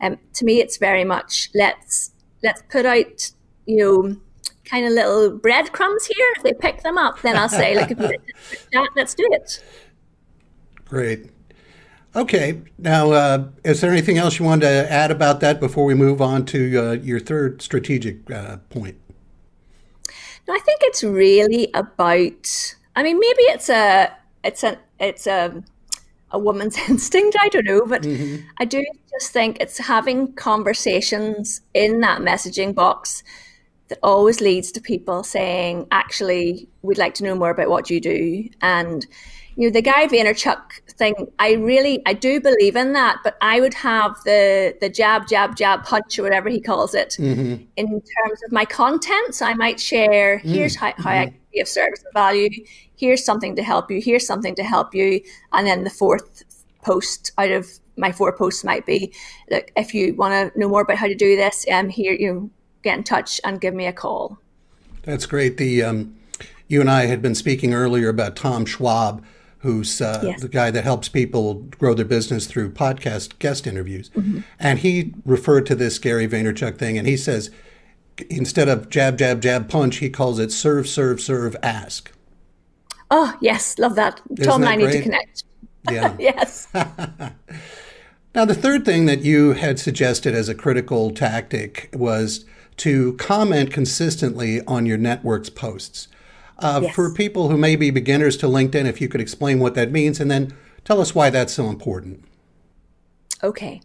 Um, 0.00 0.18
to 0.34 0.44
me, 0.44 0.60
it's 0.60 0.76
very 0.76 1.04
much 1.04 1.50
let's 1.54 2.10
let's 2.42 2.60
put 2.68 2.84
out 2.84 3.30
you 3.66 3.76
know 3.76 4.16
kind 4.64 4.86
of 4.86 4.92
little 4.92 5.30
breadcrumbs 5.30 6.06
here. 6.06 6.26
If 6.36 6.42
they 6.42 6.52
pick 6.52 6.82
them 6.82 6.98
up, 6.98 7.22
then 7.22 7.36
I'll 7.36 7.48
say, 7.48 7.76
like, 7.76 7.92
if 7.92 7.98
you 8.00 8.08
that, 8.72 8.90
let's 8.96 9.14
do 9.14 9.28
it. 9.30 9.62
Great. 10.84 11.30
Okay. 12.16 12.60
Now, 12.76 13.12
uh, 13.12 13.48
is 13.64 13.80
there 13.80 13.92
anything 13.92 14.18
else 14.18 14.40
you 14.40 14.44
wanted 14.44 14.62
to 14.62 14.92
add 14.92 15.12
about 15.12 15.38
that 15.40 15.60
before 15.60 15.84
we 15.84 15.94
move 15.94 16.20
on 16.20 16.44
to 16.46 16.76
uh, 16.76 16.92
your 16.94 17.20
third 17.20 17.62
strategic 17.62 18.28
uh, 18.32 18.56
point? 18.68 18.96
No, 20.48 20.54
I 20.54 20.58
think 20.58 20.80
it's 20.82 21.04
really 21.04 21.70
about. 21.72 22.74
I 22.98 23.04
mean, 23.04 23.20
maybe 23.20 23.42
it's 23.42 23.68
a 23.68 24.12
it's 24.42 24.64
a 24.64 24.76
it's 24.98 25.28
a 25.28 25.62
a 26.32 26.38
woman's 26.38 26.76
instinct. 26.88 27.36
I 27.40 27.48
don't 27.48 27.64
know, 27.64 27.86
but 27.86 28.02
mm-hmm. 28.02 28.44
I 28.58 28.64
do 28.64 28.84
just 29.08 29.30
think 29.30 29.58
it's 29.60 29.78
having 29.78 30.32
conversations 30.32 31.60
in 31.74 32.00
that 32.00 32.22
messaging 32.22 32.74
box 32.74 33.22
that 33.86 34.00
always 34.02 34.40
leads 34.40 34.72
to 34.72 34.80
people 34.80 35.22
saying, 35.22 35.86
"Actually, 35.92 36.68
we'd 36.82 36.98
like 36.98 37.14
to 37.14 37.24
know 37.24 37.36
more 37.36 37.50
about 37.50 37.70
what 37.70 37.88
you 37.88 38.00
do," 38.00 38.48
and 38.62 39.06
you 39.58 39.66
know 39.66 39.72
the 39.72 39.82
Gary 39.82 40.06
Vaynerchuk 40.06 40.62
thing. 40.92 41.14
I 41.40 41.54
really, 41.54 42.00
I 42.06 42.12
do 42.12 42.40
believe 42.40 42.76
in 42.76 42.92
that, 42.92 43.18
but 43.24 43.36
I 43.40 43.60
would 43.60 43.74
have 43.74 44.16
the 44.24 44.76
the 44.80 44.88
jab, 44.88 45.26
jab, 45.26 45.56
jab 45.56 45.82
punch 45.82 46.16
or 46.16 46.22
whatever 46.22 46.48
he 46.48 46.60
calls 46.60 46.94
it 46.94 47.16
mm-hmm. 47.18 47.64
in 47.76 47.86
terms 47.88 48.42
of 48.46 48.52
my 48.52 48.64
content. 48.64 49.34
So 49.34 49.46
I 49.46 49.54
might 49.54 49.80
share, 49.80 50.38
here's 50.38 50.76
mm-hmm. 50.76 51.02
how, 51.02 51.10
how 51.10 51.10
I 51.10 51.24
mm-hmm. 51.24 51.30
can 51.32 51.40
be 51.52 51.60
of 51.60 51.66
service 51.66 52.04
and 52.04 52.12
value. 52.14 52.48
Here's 52.94 53.24
something 53.24 53.56
to 53.56 53.64
help 53.64 53.90
you. 53.90 54.00
Here's 54.00 54.24
something 54.24 54.54
to 54.54 54.62
help 54.62 54.94
you. 54.94 55.20
And 55.52 55.66
then 55.66 55.82
the 55.82 55.90
fourth 55.90 56.44
post 56.82 57.32
out 57.36 57.50
of 57.50 57.68
my 57.96 58.12
four 58.12 58.32
posts 58.36 58.62
might 58.62 58.86
be, 58.86 59.12
look, 59.50 59.72
if 59.76 59.92
you 59.92 60.14
want 60.14 60.54
to 60.54 60.58
know 60.58 60.68
more 60.68 60.82
about 60.82 60.98
how 60.98 61.08
to 61.08 61.16
do 61.16 61.34
this, 61.34 61.66
um, 61.72 61.88
here 61.88 62.12
you 62.12 62.32
know, 62.32 62.50
get 62.84 62.96
in 62.96 63.02
touch 63.02 63.40
and 63.42 63.60
give 63.60 63.74
me 63.74 63.86
a 63.86 63.92
call. 63.92 64.38
That's 65.02 65.26
great. 65.26 65.56
The 65.56 65.82
um, 65.82 66.16
you 66.68 66.80
and 66.80 66.88
I 66.88 67.06
had 67.06 67.20
been 67.20 67.34
speaking 67.34 67.74
earlier 67.74 68.08
about 68.08 68.36
Tom 68.36 68.64
Schwab 68.64 69.24
who's 69.58 70.00
uh, 70.00 70.20
yes. 70.22 70.40
the 70.40 70.48
guy 70.48 70.70
that 70.70 70.84
helps 70.84 71.08
people 71.08 71.54
grow 71.54 71.94
their 71.94 72.04
business 72.04 72.46
through 72.46 72.70
podcast 72.70 73.38
guest 73.38 73.66
interviews. 73.66 74.10
Mm-hmm. 74.10 74.40
And 74.58 74.78
he 74.78 75.14
referred 75.24 75.66
to 75.66 75.74
this 75.74 75.98
Gary 75.98 76.28
Vaynerchuk 76.28 76.78
thing, 76.78 76.96
and 76.96 77.06
he 77.06 77.16
says 77.16 77.50
instead 78.30 78.68
of 78.68 78.88
jab, 78.88 79.18
jab, 79.18 79.40
jab, 79.40 79.68
punch, 79.68 79.96
he 79.96 80.10
calls 80.10 80.38
it 80.38 80.52
serve, 80.52 80.88
serve, 80.88 81.20
serve, 81.20 81.56
ask. 81.62 82.12
Oh, 83.10 83.36
yes, 83.40 83.78
love 83.78 83.94
that. 83.94 84.20
Isn't 84.30 84.44
Tom 84.44 84.62
and 84.62 84.70
I 84.70 84.76
great? 84.76 84.86
need 84.86 84.96
to 84.98 85.02
connect. 85.02 85.44
Yeah. 85.90 86.16
yes. 86.18 86.68
now, 88.34 88.44
the 88.44 88.54
third 88.54 88.84
thing 88.84 89.06
that 89.06 89.22
you 89.22 89.52
had 89.52 89.78
suggested 89.78 90.34
as 90.34 90.48
a 90.48 90.54
critical 90.54 91.10
tactic 91.10 91.88
was 91.94 92.44
to 92.78 93.14
comment 93.14 93.72
consistently 93.72 94.60
on 94.66 94.86
your 94.86 94.98
network's 94.98 95.50
posts. 95.50 96.08
Uh, 96.58 96.80
yes. 96.82 96.94
For 96.94 97.12
people 97.12 97.48
who 97.48 97.56
may 97.56 97.76
be 97.76 97.90
beginners 97.90 98.36
to 98.38 98.46
LinkedIn, 98.46 98.86
if 98.86 99.00
you 99.00 99.08
could 99.08 99.20
explain 99.20 99.60
what 99.60 99.74
that 99.74 99.92
means 99.92 100.20
and 100.20 100.30
then 100.30 100.54
tell 100.84 101.00
us 101.00 101.14
why 101.14 101.30
that's 101.30 101.52
so 101.52 101.66
important. 101.66 102.24
Okay. 103.42 103.80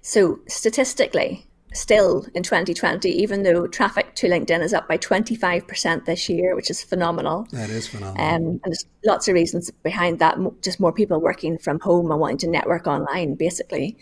So, 0.00 0.40
statistically, 0.48 1.46
still 1.74 2.26
in 2.34 2.42
2020, 2.42 3.10
even 3.10 3.42
though 3.42 3.66
traffic 3.66 4.14
to 4.14 4.28
LinkedIn 4.28 4.62
is 4.62 4.72
up 4.72 4.88
by 4.88 4.96
25% 4.96 6.04
this 6.04 6.28
year, 6.28 6.54
which 6.54 6.70
is 6.70 6.82
phenomenal. 6.82 7.46
That 7.50 7.70
is 7.70 7.86
phenomenal. 7.86 8.22
Um, 8.24 8.42
and 8.42 8.60
there's 8.64 8.86
lots 9.04 9.28
of 9.28 9.34
reasons 9.34 9.70
behind 9.70 10.18
that, 10.20 10.38
just 10.62 10.80
more 10.80 10.92
people 10.92 11.20
working 11.20 11.58
from 11.58 11.80
home 11.80 12.10
and 12.10 12.20
wanting 12.20 12.38
to 12.38 12.48
network 12.48 12.86
online, 12.86 13.34
basically. 13.34 13.96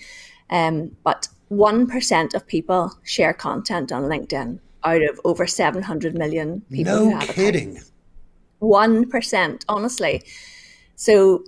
Um, 0.51 0.97
but 1.03 1.29
1% 1.51 2.35
of 2.35 2.47
people 2.47 2.93
share 3.05 3.33
content 3.33 3.91
on 3.91 4.05
LinkedIn 4.05 4.61
out 4.85 5.03
of 5.03 5.21
over 5.25 5.47
700 5.47 6.17
million 6.17 6.63
people. 6.71 7.11
No 7.11 7.19
kidding. 7.21 7.81
1%, 8.63 9.65
honestly. 9.69 10.23
So 10.97 11.45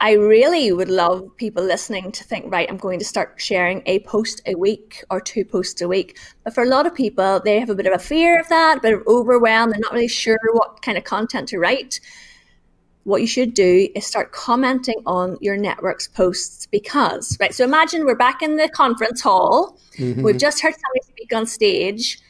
I 0.00 0.12
really 0.12 0.70
would 0.70 0.88
love 0.88 1.36
people 1.36 1.64
listening 1.64 2.12
to 2.12 2.22
think, 2.22 2.52
right, 2.52 2.70
I'm 2.70 2.76
going 2.76 3.00
to 3.00 3.04
start 3.04 3.34
sharing 3.38 3.82
a 3.86 3.98
post 4.00 4.40
a 4.46 4.54
week 4.54 5.04
or 5.10 5.20
two 5.20 5.44
posts 5.44 5.80
a 5.80 5.88
week. 5.88 6.16
But 6.44 6.54
for 6.54 6.62
a 6.62 6.68
lot 6.68 6.86
of 6.86 6.94
people, 6.94 7.40
they 7.44 7.58
have 7.58 7.70
a 7.70 7.74
bit 7.74 7.86
of 7.86 7.92
a 7.92 7.98
fear 7.98 8.38
of 8.38 8.48
that, 8.48 8.78
a 8.78 8.80
bit 8.80 8.94
of 8.94 9.02
overwhelm. 9.08 9.70
They're 9.70 9.80
not 9.80 9.92
really 9.92 10.06
sure 10.06 10.38
what 10.52 10.82
kind 10.82 10.96
of 10.96 11.02
content 11.02 11.48
to 11.48 11.58
write. 11.58 11.98
What 13.02 13.20
you 13.20 13.26
should 13.26 13.54
do 13.54 13.88
is 13.96 14.06
start 14.06 14.30
commenting 14.30 15.02
on 15.06 15.36
your 15.40 15.56
network's 15.56 16.06
posts 16.06 16.66
because, 16.66 17.36
right, 17.40 17.52
so 17.52 17.64
imagine 17.64 18.04
we're 18.04 18.14
back 18.14 18.42
in 18.42 18.56
the 18.56 18.68
conference 18.68 19.20
hall. 19.20 19.78
Mm-hmm. 19.96 20.22
We've 20.22 20.38
just 20.38 20.60
heard 20.60 20.74
somebody 20.74 21.00
speak 21.08 21.34
on 21.34 21.46
stage 21.46 22.20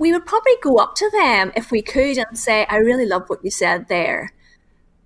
we 0.00 0.12
would 0.12 0.24
probably 0.24 0.54
go 0.62 0.78
up 0.78 0.94
to 0.96 1.10
them 1.10 1.52
if 1.54 1.70
we 1.70 1.82
could 1.82 2.16
and 2.16 2.36
say, 2.36 2.64
I 2.64 2.76
really 2.76 3.04
love 3.04 3.28
what 3.28 3.44
you 3.44 3.50
said 3.50 3.86
there. 3.88 4.32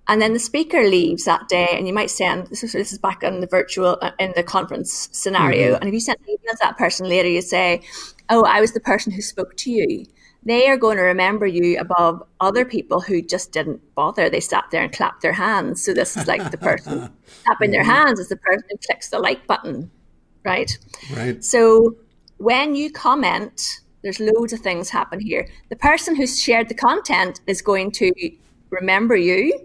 And 0.07 0.21
then 0.21 0.33
the 0.33 0.39
speaker 0.39 0.83
leaves 0.83 1.25
that 1.25 1.49
day, 1.49 1.67
and 1.71 1.85
you 1.85 1.93
might 1.93 2.09
send 2.09 2.47
this 2.47 2.63
is, 2.63 2.71
this 2.71 2.93
is 2.93 2.97
back 2.97 3.23
on 3.23 3.41
the 3.41 3.47
virtual 3.47 3.97
uh, 4.01 4.11
in 4.19 4.33
the 4.35 4.43
conference 4.43 5.09
scenario. 5.11 5.73
Mm-hmm. 5.73 5.81
And 5.81 5.87
if 5.89 5.93
you 5.93 5.99
send 5.99 6.19
an 6.19 6.29
email 6.29 6.53
to 6.53 6.57
that 6.61 6.77
person 6.77 7.09
later, 7.09 7.27
you 7.27 7.41
say, 7.41 7.81
Oh, 8.29 8.43
I 8.45 8.61
was 8.61 8.71
the 8.71 8.79
person 8.79 9.11
who 9.11 9.21
spoke 9.21 9.57
to 9.57 9.71
you. 9.71 10.05
They 10.43 10.69
are 10.69 10.77
going 10.77 10.97
to 10.97 11.03
remember 11.03 11.45
you 11.45 11.77
above 11.79 12.23
other 12.39 12.65
people 12.65 13.01
who 13.01 13.21
just 13.21 13.51
didn't 13.51 13.81
bother. 13.95 14.29
They 14.29 14.39
sat 14.39 14.65
there 14.71 14.83
and 14.83 14.93
clapped 14.93 15.21
their 15.21 15.33
hands. 15.33 15.83
So 15.83 15.93
this 15.93 16.15
is 16.15 16.27
like 16.27 16.51
the 16.51 16.57
person 16.57 17.11
clapping 17.43 17.71
their 17.71 17.83
hands 17.83 18.19
is 18.19 18.29
the 18.29 18.37
person 18.37 18.63
who 18.69 18.77
clicks 18.77 19.09
the 19.09 19.19
like 19.19 19.45
button, 19.47 19.89
right? 20.43 20.77
Right. 21.15 21.43
So 21.43 21.95
when 22.37 22.75
you 22.75 22.91
comment, 22.91 23.81
there's 24.05 24.19
loads 24.19 24.53
of 24.53 24.59
things 24.59 24.91
happen 24.91 25.19
here. 25.19 25.49
The 25.69 25.75
person 25.75 26.15
who's 26.15 26.39
shared 26.39 26.69
the 26.69 26.75
content 26.75 27.41
is 27.47 27.63
going 27.63 27.89
to 27.93 28.11
remember 28.69 29.15
you. 29.15 29.59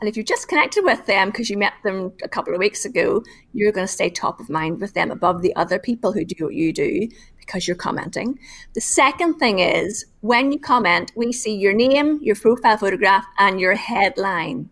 And 0.00 0.08
if 0.08 0.16
you 0.16 0.24
just 0.24 0.48
connected 0.48 0.82
with 0.84 1.06
them 1.06 1.30
because 1.30 1.48
you 1.48 1.56
met 1.56 1.74
them 1.84 2.12
a 2.24 2.28
couple 2.28 2.52
of 2.52 2.58
weeks 2.58 2.84
ago, 2.84 3.22
you're 3.52 3.70
going 3.70 3.86
to 3.86 3.92
stay 3.92 4.10
top 4.10 4.40
of 4.40 4.50
mind 4.50 4.80
with 4.80 4.94
them 4.94 5.12
above 5.12 5.40
the 5.40 5.54
other 5.54 5.78
people 5.78 6.12
who 6.12 6.24
do 6.24 6.46
what 6.46 6.54
you 6.54 6.72
do 6.72 7.08
because 7.38 7.68
you're 7.68 7.76
commenting. 7.76 8.40
The 8.74 8.80
second 8.80 9.34
thing 9.34 9.60
is 9.60 10.04
when 10.20 10.50
you 10.50 10.58
comment, 10.58 11.12
we 11.14 11.32
see 11.32 11.54
your 11.54 11.72
name, 11.72 12.18
your 12.20 12.34
profile 12.34 12.78
photograph, 12.78 13.24
and 13.38 13.60
your 13.60 13.76
headline. 13.76 14.68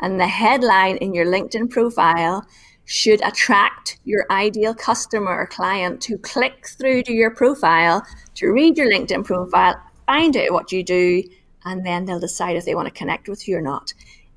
And 0.00 0.18
the 0.18 0.26
headline 0.26 0.96
in 0.96 1.12
your 1.12 1.26
LinkedIn 1.26 1.68
profile 1.68 2.46
should 2.88 3.20
attract 3.22 3.98
your 4.06 4.24
ideal 4.30 4.74
customer 4.74 5.30
or 5.30 5.46
client 5.46 6.00
to 6.00 6.16
click 6.16 6.66
through 6.66 7.02
to 7.02 7.12
your 7.12 7.30
profile 7.30 8.02
to 8.34 8.50
read 8.50 8.78
your 8.78 8.90
LinkedIn 8.90 9.26
profile, 9.26 9.78
find 10.06 10.34
out 10.38 10.52
what 10.52 10.72
you 10.72 10.82
do, 10.82 11.22
and 11.66 11.84
then 11.84 12.06
they'll 12.06 12.18
decide 12.18 12.56
if 12.56 12.64
they 12.64 12.74
want 12.74 12.88
to 12.88 12.98
connect 12.98 13.28
with 13.28 13.46
you 13.46 13.58
or 13.58 13.60
not. 13.60 13.92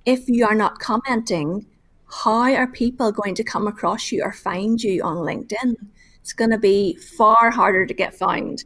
If 0.06 0.28
you 0.28 0.46
are 0.46 0.54
not 0.54 0.80
commenting, 0.80 1.66
how 2.10 2.54
are 2.54 2.68
people 2.68 3.14
going 3.14 3.36
to 3.36 3.44
come 3.44 3.68
across 3.68 4.12
you 4.12 4.22
or 4.22 4.34
find 4.34 4.84
you 4.84 5.02
on 5.02 5.16
LinkedIn? 5.16 5.76
It's 6.20 6.34
going 6.34 6.52
to 6.52 6.58
be 6.58 6.98
far 6.98 7.52
harder 7.52 7.86
to 7.86 7.94
get 7.94 8.14
found. 8.14 8.66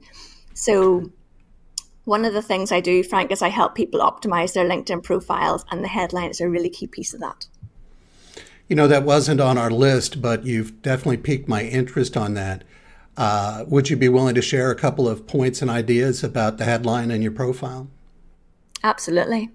So, 0.56 1.12
one 2.06 2.26
of 2.26 2.34
the 2.34 2.42
things 2.42 2.72
I 2.72 2.80
do, 2.80 3.04
Frank, 3.04 3.32
is 3.32 3.44
I 3.44 3.50
help 3.50 3.76
people 3.76 4.00
optimize 4.00 4.54
their 4.54 4.68
LinkedIn 4.68 5.04
profiles, 5.04 5.64
and 5.70 5.84
the 5.84 5.88
headline 5.88 6.32
is 6.32 6.42
a 6.42 6.50
really 6.50 6.70
key 6.70 6.88
piece 6.88 7.14
of 7.14 7.20
that. 7.20 7.46
You 8.68 8.76
know, 8.76 8.88
that 8.88 9.04
wasn't 9.04 9.42
on 9.42 9.58
our 9.58 9.70
list, 9.70 10.22
but 10.22 10.46
you've 10.46 10.82
definitely 10.82 11.18
piqued 11.18 11.48
my 11.48 11.64
interest 11.64 12.18
on 12.18 12.34
that. 12.34 12.64
Uh, 13.18 13.64
would 13.68 13.90
you 13.90 13.96
be 13.96 14.10
willing 14.10 14.36
to 14.36 14.42
share 14.42 14.72
a 14.72 14.76
couple 14.76 15.08
of 15.08 15.28
points 15.28 15.62
and 15.62 15.72
ideas 15.72 16.24
about 16.24 16.58
the 16.58 16.66
headline 16.66 17.12
and 17.12 17.24
your 17.24 17.32
profile? 17.32 17.88
Absolutely. 18.84 19.50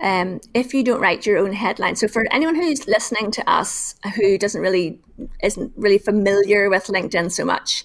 Um, 0.00 0.40
if 0.54 0.74
you 0.74 0.82
don't 0.82 1.00
write 1.00 1.26
your 1.26 1.38
own 1.38 1.52
headline, 1.52 1.94
so 1.94 2.08
for 2.08 2.24
anyone 2.32 2.56
who's 2.56 2.88
listening 2.88 3.30
to 3.32 3.48
us 3.48 3.94
who 4.16 4.36
doesn't 4.36 4.60
really 4.60 4.98
isn't 5.42 5.72
really 5.76 5.98
familiar 5.98 6.68
with 6.68 6.86
LinkedIn 6.86 7.30
so 7.30 7.44
much, 7.44 7.84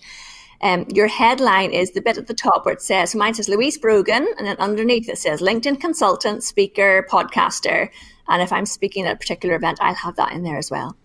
um, 0.62 0.86
your 0.92 1.08
headline 1.08 1.72
is 1.72 1.92
the 1.92 2.02
bit 2.02 2.18
at 2.18 2.26
the 2.26 2.34
top 2.34 2.66
where 2.66 2.74
it 2.74 2.82
says, 2.82 3.14
mine 3.14 3.36
says 3.36 3.48
Louise 3.48 3.78
Brogan, 3.78 4.28
and 4.38 4.48
then 4.48 4.58
underneath 4.58 5.08
it 5.10 5.20
says 5.20 5.42
LinkedIn 5.42 5.80
consultant, 5.80 6.44
speaker, 6.44 7.06
podcaster. 7.10 7.90
And 8.28 8.42
if 8.42 8.52
I'm 8.52 8.66
speaking 8.66 9.06
at 9.06 9.14
a 9.14 9.18
particular 9.18 9.56
event, 9.56 9.80
I'll 9.82 9.94
have 9.94 10.16
that 10.18 10.34
in 10.34 10.44
there 10.44 10.58
as 10.58 10.70
well. 10.72 10.98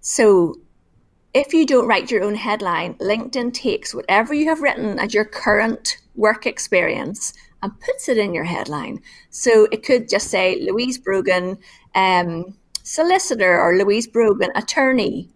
So 0.00 0.56
if 1.34 1.52
you 1.52 1.66
don't 1.66 1.88
write 1.88 2.10
your 2.10 2.22
own 2.22 2.36
headline, 2.36 2.94
LinkedIn 2.94 3.52
takes 3.52 3.94
whatever 3.94 4.32
you 4.32 4.48
have 4.48 4.60
written 4.60 4.98
as 4.98 5.12
your 5.12 5.24
current 5.24 5.98
work 6.14 6.46
experience 6.46 7.32
and 7.62 7.80
puts 7.80 8.08
it 8.08 8.18
in 8.18 8.34
your 8.34 8.44
headline. 8.44 9.00
So 9.30 9.66
it 9.72 9.82
could 9.82 10.08
just 10.08 10.28
say 10.28 10.60
Louise 10.60 10.98
Brogan, 10.98 11.58
um, 11.94 12.54
solicitor, 12.82 13.60
or 13.60 13.76
Louise 13.76 14.06
Brogan, 14.06 14.50
attorney. 14.54 15.30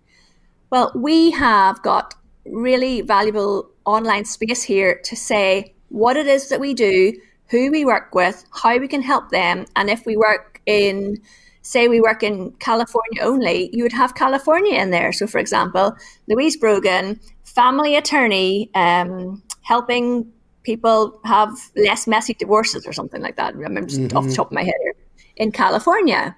Well, 0.71 0.93
we 0.95 1.31
have 1.33 1.83
got 1.83 2.15
really 2.45 3.01
valuable 3.01 3.71
online 3.85 4.25
space 4.25 4.63
here 4.63 5.01
to 5.05 5.17
say 5.17 5.75
what 5.89 6.17
it 6.17 6.27
is 6.27 6.51
that 6.51 6.61
we 6.61 6.75
do, 6.75 7.15
who 7.49 7.71
we 7.71 7.85
work 7.85 8.15
with, 8.15 8.45
how 8.53 8.77
we 8.79 8.87
can 8.87 9.03
help 9.03 9.31
them, 9.31 9.65
and 9.75 9.89
if 9.89 10.05
we 10.05 10.17
work 10.17 10.48
in 10.69 11.17
say 11.63 11.89
we 11.89 12.01
work 12.01 12.23
in 12.23 12.53
California 12.61 13.21
only, 13.23 13.69
you 13.75 13.83
would 13.83 13.93
have 13.93 14.15
California 14.15 14.81
in 14.81 14.91
there. 14.91 15.13
So, 15.13 15.27
for 15.27 15.39
example, 15.39 15.95
Louise 16.29 16.57
Brogan, 16.57 17.21
family 17.45 17.97
attorney, 17.97 18.71
um, 18.75 19.43
helping 19.63 20.31
people 20.63 21.21
have 21.25 21.51
less 21.77 22.07
messy 22.07 22.35
divorces 22.35 22.87
or 22.87 22.93
something 22.93 23.21
like 23.23 23.37
that. 23.37 23.55
I'm 23.55 23.87
just 23.87 24.01
mm-hmm. 24.01 24.17
off 24.17 24.27
the 24.27 24.35
top 24.35 24.47
of 24.49 24.53
my 24.53 24.63
head 24.63 24.75
here 24.83 24.95
in 25.37 25.53
California. 25.53 26.37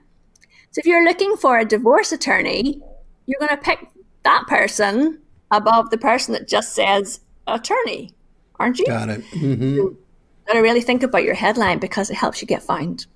So, 0.72 0.80
if 0.80 0.86
you're 0.86 1.04
looking 1.04 1.36
for 1.36 1.58
a 1.58 1.64
divorce 1.64 2.12
attorney, 2.12 2.80
you're 3.26 3.40
going 3.40 3.56
to 3.56 3.62
pick 3.62 3.88
that 4.24 4.44
person 4.48 5.20
above 5.50 5.90
the 5.90 5.98
person 5.98 6.32
that 6.34 6.48
just 6.48 6.74
says 6.74 7.20
attorney, 7.46 8.14
aren't 8.58 8.78
you? 8.78 8.86
Got 8.86 9.10
it. 9.10 9.24
Mm-hmm. 9.30 9.76
So, 9.76 9.96
got 10.46 10.54
to 10.54 10.60
really 10.60 10.80
think 10.80 11.02
about 11.02 11.24
your 11.24 11.34
headline 11.34 11.78
because 11.78 12.10
it 12.10 12.16
helps 12.16 12.40
you 12.40 12.48
get 12.48 12.62
found. 12.62 13.06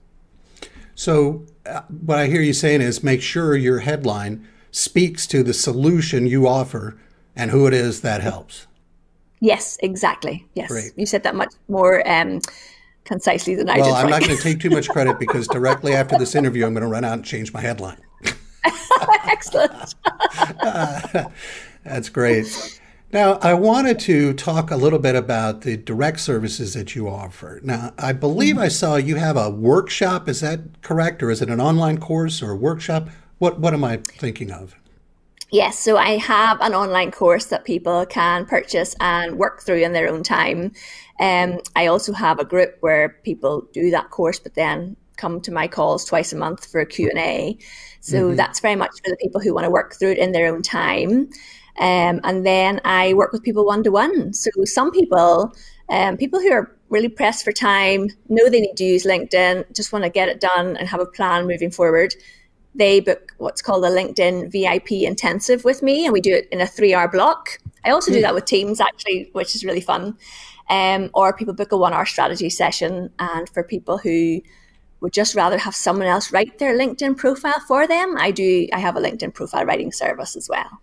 So, 0.94 1.44
uh, 1.66 1.82
what 1.88 2.18
I 2.18 2.26
hear 2.26 2.40
you 2.40 2.52
saying 2.52 2.80
is 2.80 3.02
make 3.02 3.22
sure 3.22 3.56
your 3.56 3.80
headline 3.80 4.46
speaks 4.70 5.26
to 5.28 5.42
the 5.42 5.54
solution 5.54 6.26
you 6.26 6.46
offer 6.46 6.96
and 7.36 7.50
who 7.50 7.66
it 7.66 7.74
is 7.74 8.00
that 8.02 8.20
helps. 8.20 8.66
Yes, 9.40 9.78
exactly. 9.82 10.46
Yes. 10.54 10.68
Great. 10.68 10.92
You 10.96 11.06
said 11.06 11.22
that 11.24 11.34
much 11.34 11.52
more 11.68 12.06
um, 12.08 12.40
concisely 13.04 13.54
than 13.54 13.68
I 13.68 13.76
well, 13.76 13.84
did. 13.84 13.90
Well, 13.92 14.04
I'm 14.04 14.10
not 14.10 14.22
going 14.22 14.36
to 14.36 14.42
take 14.42 14.60
too 14.60 14.70
much 14.70 14.88
credit 14.88 15.18
because 15.18 15.46
directly 15.52 15.94
after 15.94 16.16
this 16.18 16.34
interview, 16.34 16.66
I'm 16.66 16.72
going 16.72 16.82
to 16.82 16.88
run 16.88 17.04
out 17.04 17.14
and 17.14 17.24
change 17.24 17.52
my 17.52 17.60
headline. 17.60 17.98
Excellent. 19.26 19.94
uh, 20.60 21.24
that's 21.84 22.08
great. 22.08 22.80
Now, 23.14 23.34
I 23.42 23.54
wanted 23.54 24.00
to 24.00 24.34
talk 24.34 24.72
a 24.72 24.76
little 24.76 24.98
bit 24.98 25.14
about 25.14 25.60
the 25.60 25.76
direct 25.76 26.18
services 26.18 26.74
that 26.74 26.96
you 26.96 27.08
offer. 27.08 27.60
Now, 27.62 27.92
I 27.96 28.12
believe 28.12 28.58
I 28.58 28.66
saw 28.66 28.96
you 28.96 29.14
have 29.14 29.36
a 29.36 29.48
workshop. 29.48 30.28
Is 30.28 30.40
that 30.40 30.82
correct? 30.82 31.22
Or 31.22 31.30
is 31.30 31.40
it 31.40 31.48
an 31.48 31.60
online 31.60 31.98
course 31.98 32.42
or 32.42 32.50
a 32.50 32.56
workshop? 32.56 33.08
What, 33.38 33.60
what 33.60 33.72
am 33.72 33.84
I 33.84 33.98
thinking 33.98 34.50
of? 34.50 34.74
Yes, 35.52 35.78
so 35.78 35.96
I 35.96 36.16
have 36.16 36.60
an 36.60 36.74
online 36.74 37.12
course 37.12 37.44
that 37.46 37.64
people 37.64 38.04
can 38.04 38.46
purchase 38.46 38.96
and 38.98 39.38
work 39.38 39.62
through 39.62 39.84
in 39.84 39.92
their 39.92 40.08
own 40.08 40.24
time. 40.24 40.72
Um, 41.20 41.60
I 41.76 41.86
also 41.86 42.12
have 42.14 42.40
a 42.40 42.44
group 42.44 42.78
where 42.80 43.20
people 43.22 43.68
do 43.72 43.92
that 43.92 44.10
course, 44.10 44.40
but 44.40 44.56
then 44.56 44.96
come 45.16 45.40
to 45.42 45.52
my 45.52 45.68
calls 45.68 46.04
twice 46.04 46.32
a 46.32 46.36
month 46.36 46.66
for 46.66 46.80
a 46.80 46.86
Q&A. 46.86 47.58
So 48.00 48.26
mm-hmm. 48.26 48.36
that's 48.36 48.58
very 48.58 48.74
much 48.74 48.90
for 49.04 49.10
the 49.10 49.16
people 49.22 49.40
who 49.40 49.54
want 49.54 49.66
to 49.66 49.70
work 49.70 49.94
through 49.94 50.10
it 50.10 50.18
in 50.18 50.32
their 50.32 50.52
own 50.52 50.62
time. 50.62 51.30
Um, 51.78 52.20
and 52.22 52.46
then 52.46 52.80
I 52.84 53.14
work 53.14 53.32
with 53.32 53.42
people 53.42 53.64
one 53.64 53.82
to 53.82 53.90
one. 53.90 54.32
So 54.32 54.50
some 54.64 54.90
people, 54.90 55.54
um, 55.88 56.16
people 56.16 56.40
who 56.40 56.52
are 56.52 56.74
really 56.88 57.08
pressed 57.08 57.44
for 57.44 57.52
time, 57.52 58.08
know 58.28 58.48
they 58.48 58.60
need 58.60 58.76
to 58.76 58.84
use 58.84 59.04
LinkedIn, 59.04 59.74
just 59.74 59.92
want 59.92 60.04
to 60.04 60.10
get 60.10 60.28
it 60.28 60.40
done 60.40 60.76
and 60.76 60.88
have 60.88 61.00
a 61.00 61.06
plan 61.06 61.46
moving 61.46 61.70
forward. 61.70 62.14
They 62.76 63.00
book 63.00 63.34
what's 63.38 63.62
called 63.62 63.84
a 63.84 63.90
LinkedIn 63.90 64.50
VIP 64.50 64.92
intensive 64.92 65.64
with 65.64 65.82
me, 65.82 66.04
and 66.04 66.12
we 66.12 66.20
do 66.20 66.34
it 66.34 66.48
in 66.50 66.60
a 66.60 66.66
three 66.66 66.94
hour 66.94 67.08
block. 67.08 67.58
I 67.84 67.90
also 67.90 68.10
do 68.10 68.18
hmm. 68.18 68.22
that 68.22 68.34
with 68.34 68.44
teams, 68.44 68.80
actually, 68.80 69.30
which 69.32 69.54
is 69.54 69.64
really 69.64 69.80
fun. 69.80 70.16
Um, 70.70 71.10
or 71.12 71.36
people 71.36 71.54
book 71.54 71.72
a 71.72 71.76
one 71.76 71.92
hour 71.92 72.06
strategy 72.06 72.50
session. 72.50 73.10
And 73.18 73.48
for 73.48 73.62
people 73.62 73.98
who 73.98 74.40
would 75.00 75.12
just 75.12 75.34
rather 75.34 75.58
have 75.58 75.74
someone 75.74 76.06
else 76.06 76.32
write 76.32 76.58
their 76.58 76.76
LinkedIn 76.76 77.16
profile 77.16 77.60
for 77.68 77.86
them, 77.86 78.16
I 78.18 78.30
do. 78.30 78.66
I 78.72 78.78
have 78.78 78.96
a 78.96 79.00
LinkedIn 79.00 79.34
profile 79.34 79.66
writing 79.66 79.92
service 79.92 80.36
as 80.36 80.48
well. 80.48 80.80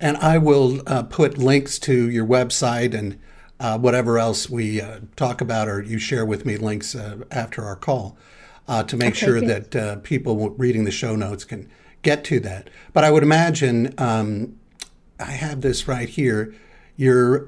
And 0.00 0.16
I 0.18 0.38
will 0.38 0.82
uh, 0.86 1.04
put 1.04 1.38
links 1.38 1.78
to 1.80 2.10
your 2.10 2.26
website 2.26 2.94
and 2.94 3.18
uh, 3.58 3.78
whatever 3.78 4.18
else 4.18 4.50
we 4.50 4.80
uh, 4.80 5.00
talk 5.16 5.40
about 5.40 5.68
or 5.68 5.82
you 5.82 5.98
share 5.98 6.26
with 6.26 6.44
me 6.44 6.56
links 6.56 6.94
uh, 6.94 7.18
after 7.30 7.64
our 7.64 7.76
call 7.76 8.16
uh, 8.68 8.82
to 8.82 8.96
make 8.96 9.14
okay, 9.14 9.26
sure 9.26 9.40
good. 9.40 9.70
that 9.70 9.76
uh, 9.76 9.96
people 10.00 10.50
reading 10.50 10.84
the 10.84 10.90
show 10.90 11.16
notes 11.16 11.44
can 11.44 11.68
get 12.02 12.24
to 12.24 12.38
that. 12.40 12.68
But 12.92 13.04
I 13.04 13.10
would 13.10 13.22
imagine 13.22 13.94
um, 13.96 14.58
I 15.18 15.30
have 15.32 15.62
this 15.62 15.88
right 15.88 16.08
here. 16.08 16.54
Your 16.96 17.46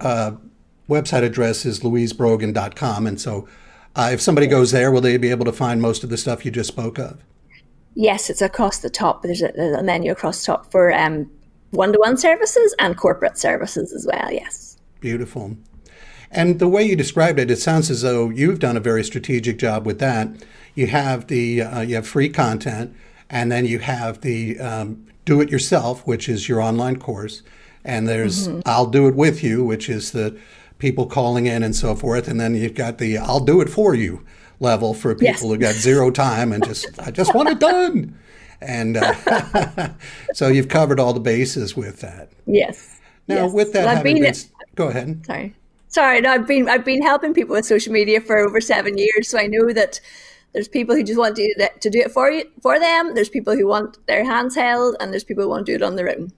website 0.88 1.22
address 1.22 1.66
is 1.66 1.80
louisebrogan.com. 1.80 3.06
And 3.06 3.20
so 3.20 3.46
if 3.96 4.20
somebody 4.20 4.46
goes 4.46 4.70
there, 4.70 4.90
will 4.90 5.00
they 5.00 5.16
be 5.18 5.30
able 5.30 5.44
to 5.44 5.52
find 5.52 5.82
most 5.82 6.02
of 6.02 6.10
the 6.10 6.16
stuff 6.16 6.44
you 6.44 6.50
just 6.50 6.68
spoke 6.68 6.98
of? 6.98 7.22
Yes, 7.94 8.30
it's 8.30 8.40
across 8.40 8.78
the 8.78 8.90
top. 8.90 9.22
There's 9.22 9.42
a, 9.42 9.50
a 9.78 9.82
menu 9.82 10.12
across 10.12 10.40
the 10.40 10.52
top 10.52 10.70
for 10.70 10.92
um, 10.92 11.30
one 11.70 11.92
to 11.92 11.98
one 11.98 12.16
services 12.16 12.74
and 12.78 12.96
corporate 12.96 13.38
services 13.38 13.92
as 13.92 14.06
well, 14.06 14.32
yes. 14.32 14.76
Beautiful. 15.00 15.56
And 16.30 16.58
the 16.58 16.68
way 16.68 16.84
you 16.84 16.96
described 16.96 17.38
it, 17.38 17.50
it 17.50 17.56
sounds 17.56 17.90
as 17.90 18.02
though 18.02 18.30
you've 18.30 18.58
done 18.58 18.76
a 18.76 18.80
very 18.80 19.02
strategic 19.02 19.58
job 19.58 19.86
with 19.86 19.98
that. 20.00 20.28
You 20.74 20.86
have 20.88 21.26
the 21.28 21.62
uh, 21.62 21.80
you 21.80 21.94
have 21.94 22.06
free 22.06 22.28
content, 22.28 22.94
and 23.30 23.50
then 23.50 23.64
you 23.64 23.78
have 23.78 24.20
the 24.20 24.58
um, 24.60 25.06
do 25.24 25.40
it 25.40 25.50
yourself, 25.50 26.06
which 26.06 26.28
is 26.28 26.48
your 26.48 26.60
online 26.60 26.98
course, 26.98 27.42
and 27.84 28.06
there's 28.06 28.48
mm-hmm. 28.48 28.60
I'll 28.66 28.86
do 28.86 29.08
it 29.08 29.14
with 29.14 29.42
you, 29.42 29.64
which 29.64 29.88
is 29.88 30.12
the 30.12 30.38
people 30.78 31.06
calling 31.06 31.46
in 31.46 31.62
and 31.62 31.74
so 31.74 31.94
forth, 31.94 32.28
and 32.28 32.38
then 32.38 32.54
you've 32.54 32.74
got 32.74 32.98
the 32.98 33.18
I'll 33.18 33.40
do 33.40 33.60
it 33.60 33.70
for 33.70 33.94
you 33.94 34.24
level 34.60 34.92
for 34.92 35.14
people 35.14 35.26
yes. 35.26 35.42
who 35.42 35.56
got 35.56 35.74
zero 35.74 36.10
time 36.10 36.52
and 36.52 36.64
just 36.64 36.86
I 36.98 37.10
just 37.10 37.34
want 37.34 37.48
it 37.48 37.58
done. 37.58 38.18
And 38.60 38.96
uh, 38.96 39.90
so 40.32 40.48
you've 40.48 40.68
covered 40.68 40.98
all 40.98 41.12
the 41.12 41.20
bases 41.20 41.76
with 41.76 42.00
that. 42.00 42.30
Yes. 42.46 42.98
Now, 43.28 43.44
yes. 43.44 43.52
with 43.52 43.72
that, 43.72 43.84
well, 43.84 43.96
having 43.96 44.20
been, 44.20 44.34
go 44.74 44.88
ahead. 44.88 45.24
Sorry, 45.26 45.54
sorry. 45.88 46.20
No, 46.20 46.30
I've 46.30 46.46
been 46.46 46.68
I've 46.68 46.84
been 46.84 47.02
helping 47.02 47.34
people 47.34 47.54
with 47.54 47.66
social 47.66 47.92
media 47.92 48.20
for 48.20 48.38
over 48.38 48.60
seven 48.60 48.96
years, 48.96 49.28
so 49.28 49.38
I 49.38 49.46
know 49.46 49.72
that 49.72 50.00
there's 50.54 50.68
people 50.68 50.96
who 50.96 51.02
just 51.02 51.18
want 51.18 51.36
to 51.36 51.42
do 51.42 51.54
it, 51.62 51.80
to 51.82 51.90
do 51.90 52.00
it 52.00 52.10
for 52.10 52.30
you 52.30 52.44
for 52.62 52.78
them. 52.78 53.14
There's 53.14 53.28
people 53.28 53.54
who 53.54 53.66
want 53.66 53.98
their 54.06 54.24
hands 54.24 54.54
held, 54.54 54.96
and 54.98 55.12
there's 55.12 55.24
people 55.24 55.44
who 55.44 55.50
want 55.50 55.66
to 55.66 55.72
do 55.72 55.76
it 55.76 55.86
on 55.86 55.96
their 55.96 56.08
own. 56.10 56.32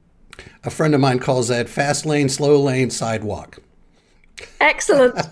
A 0.65 0.71
friend 0.71 0.95
of 0.95 1.01
mine 1.01 1.21
calls 1.21 1.49
that 1.49 1.69
fast 1.69 2.05
lane, 2.05 2.29
slow 2.29 2.61
lane, 2.61 2.91
sidewalk. 2.91 3.59
Excellent. 4.61 5.15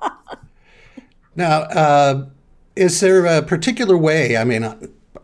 now, 1.36 1.62
uh, 1.62 2.26
is 2.76 3.00
there 3.00 3.26
a 3.26 3.42
particular 3.42 3.96
way? 3.96 4.36
I 4.36 4.44
mean, 4.44 4.64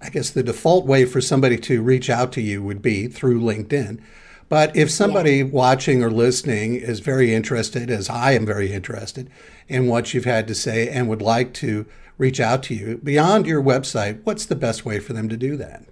I 0.02 0.08
guess 0.08 0.30
the 0.30 0.42
default 0.42 0.84
way 0.84 1.04
for 1.04 1.20
somebody 1.20 1.56
to 1.58 1.82
reach 1.82 2.10
out 2.10 2.32
to 2.32 2.40
you 2.40 2.62
would 2.62 2.82
be 2.82 3.06
through 3.06 3.40
LinkedIn. 3.40 4.00
But 4.48 4.76
if 4.76 4.90
somebody 4.90 5.38
yeah. 5.38 5.44
watching 5.44 6.02
or 6.02 6.10
listening 6.10 6.74
is 6.74 7.00
very 7.00 7.32
interested, 7.32 7.90
as 7.90 8.10
I 8.10 8.32
am 8.32 8.44
very 8.44 8.72
interested 8.72 9.30
in 9.68 9.86
what 9.86 10.12
you've 10.12 10.26
had 10.26 10.46
to 10.48 10.54
say 10.54 10.88
and 10.88 11.08
would 11.08 11.22
like 11.22 11.54
to 11.54 11.86
reach 12.18 12.40
out 12.40 12.62
to 12.64 12.74
you 12.74 13.00
beyond 13.02 13.46
your 13.46 13.62
website, 13.62 14.20
what's 14.24 14.44
the 14.44 14.56
best 14.56 14.84
way 14.84 14.98
for 14.98 15.12
them 15.12 15.28
to 15.28 15.36
do 15.36 15.56
that? 15.56 15.84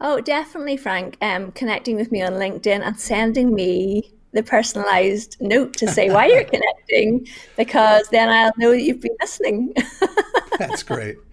Oh, 0.00 0.20
definitely, 0.20 0.76
Frank. 0.76 1.16
Um, 1.20 1.52
connecting 1.52 1.96
with 1.96 2.10
me 2.10 2.22
on 2.22 2.32
LinkedIn 2.32 2.80
and 2.80 2.98
sending 2.98 3.54
me 3.54 4.10
the 4.32 4.42
personalized 4.42 5.36
note 5.40 5.74
to 5.74 5.88
say 5.88 6.10
why 6.10 6.26
you're 6.26 6.44
connecting, 6.56 7.26
because 7.56 8.08
then 8.08 8.28
I'll 8.28 8.52
know 8.56 8.70
that 8.70 8.82
you've 8.82 9.00
been 9.00 9.16
listening. 9.20 9.74
That's 10.58 10.82
great. 10.82 11.18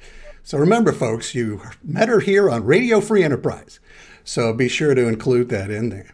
So 0.46 0.60
remember, 0.60 0.92
folks, 0.92 1.34
you 1.34 1.60
met 1.84 2.08
her 2.08 2.20
here 2.20 2.52
on 2.52 2.66
Radio 2.66 3.02
Free 3.02 3.24
Enterprise. 3.24 3.80
So 4.24 4.54
be 4.54 4.68
sure 4.68 4.94
to 4.94 5.08
include 5.08 5.50
that 5.50 5.72
in 5.72 5.90
there. 5.90 6.14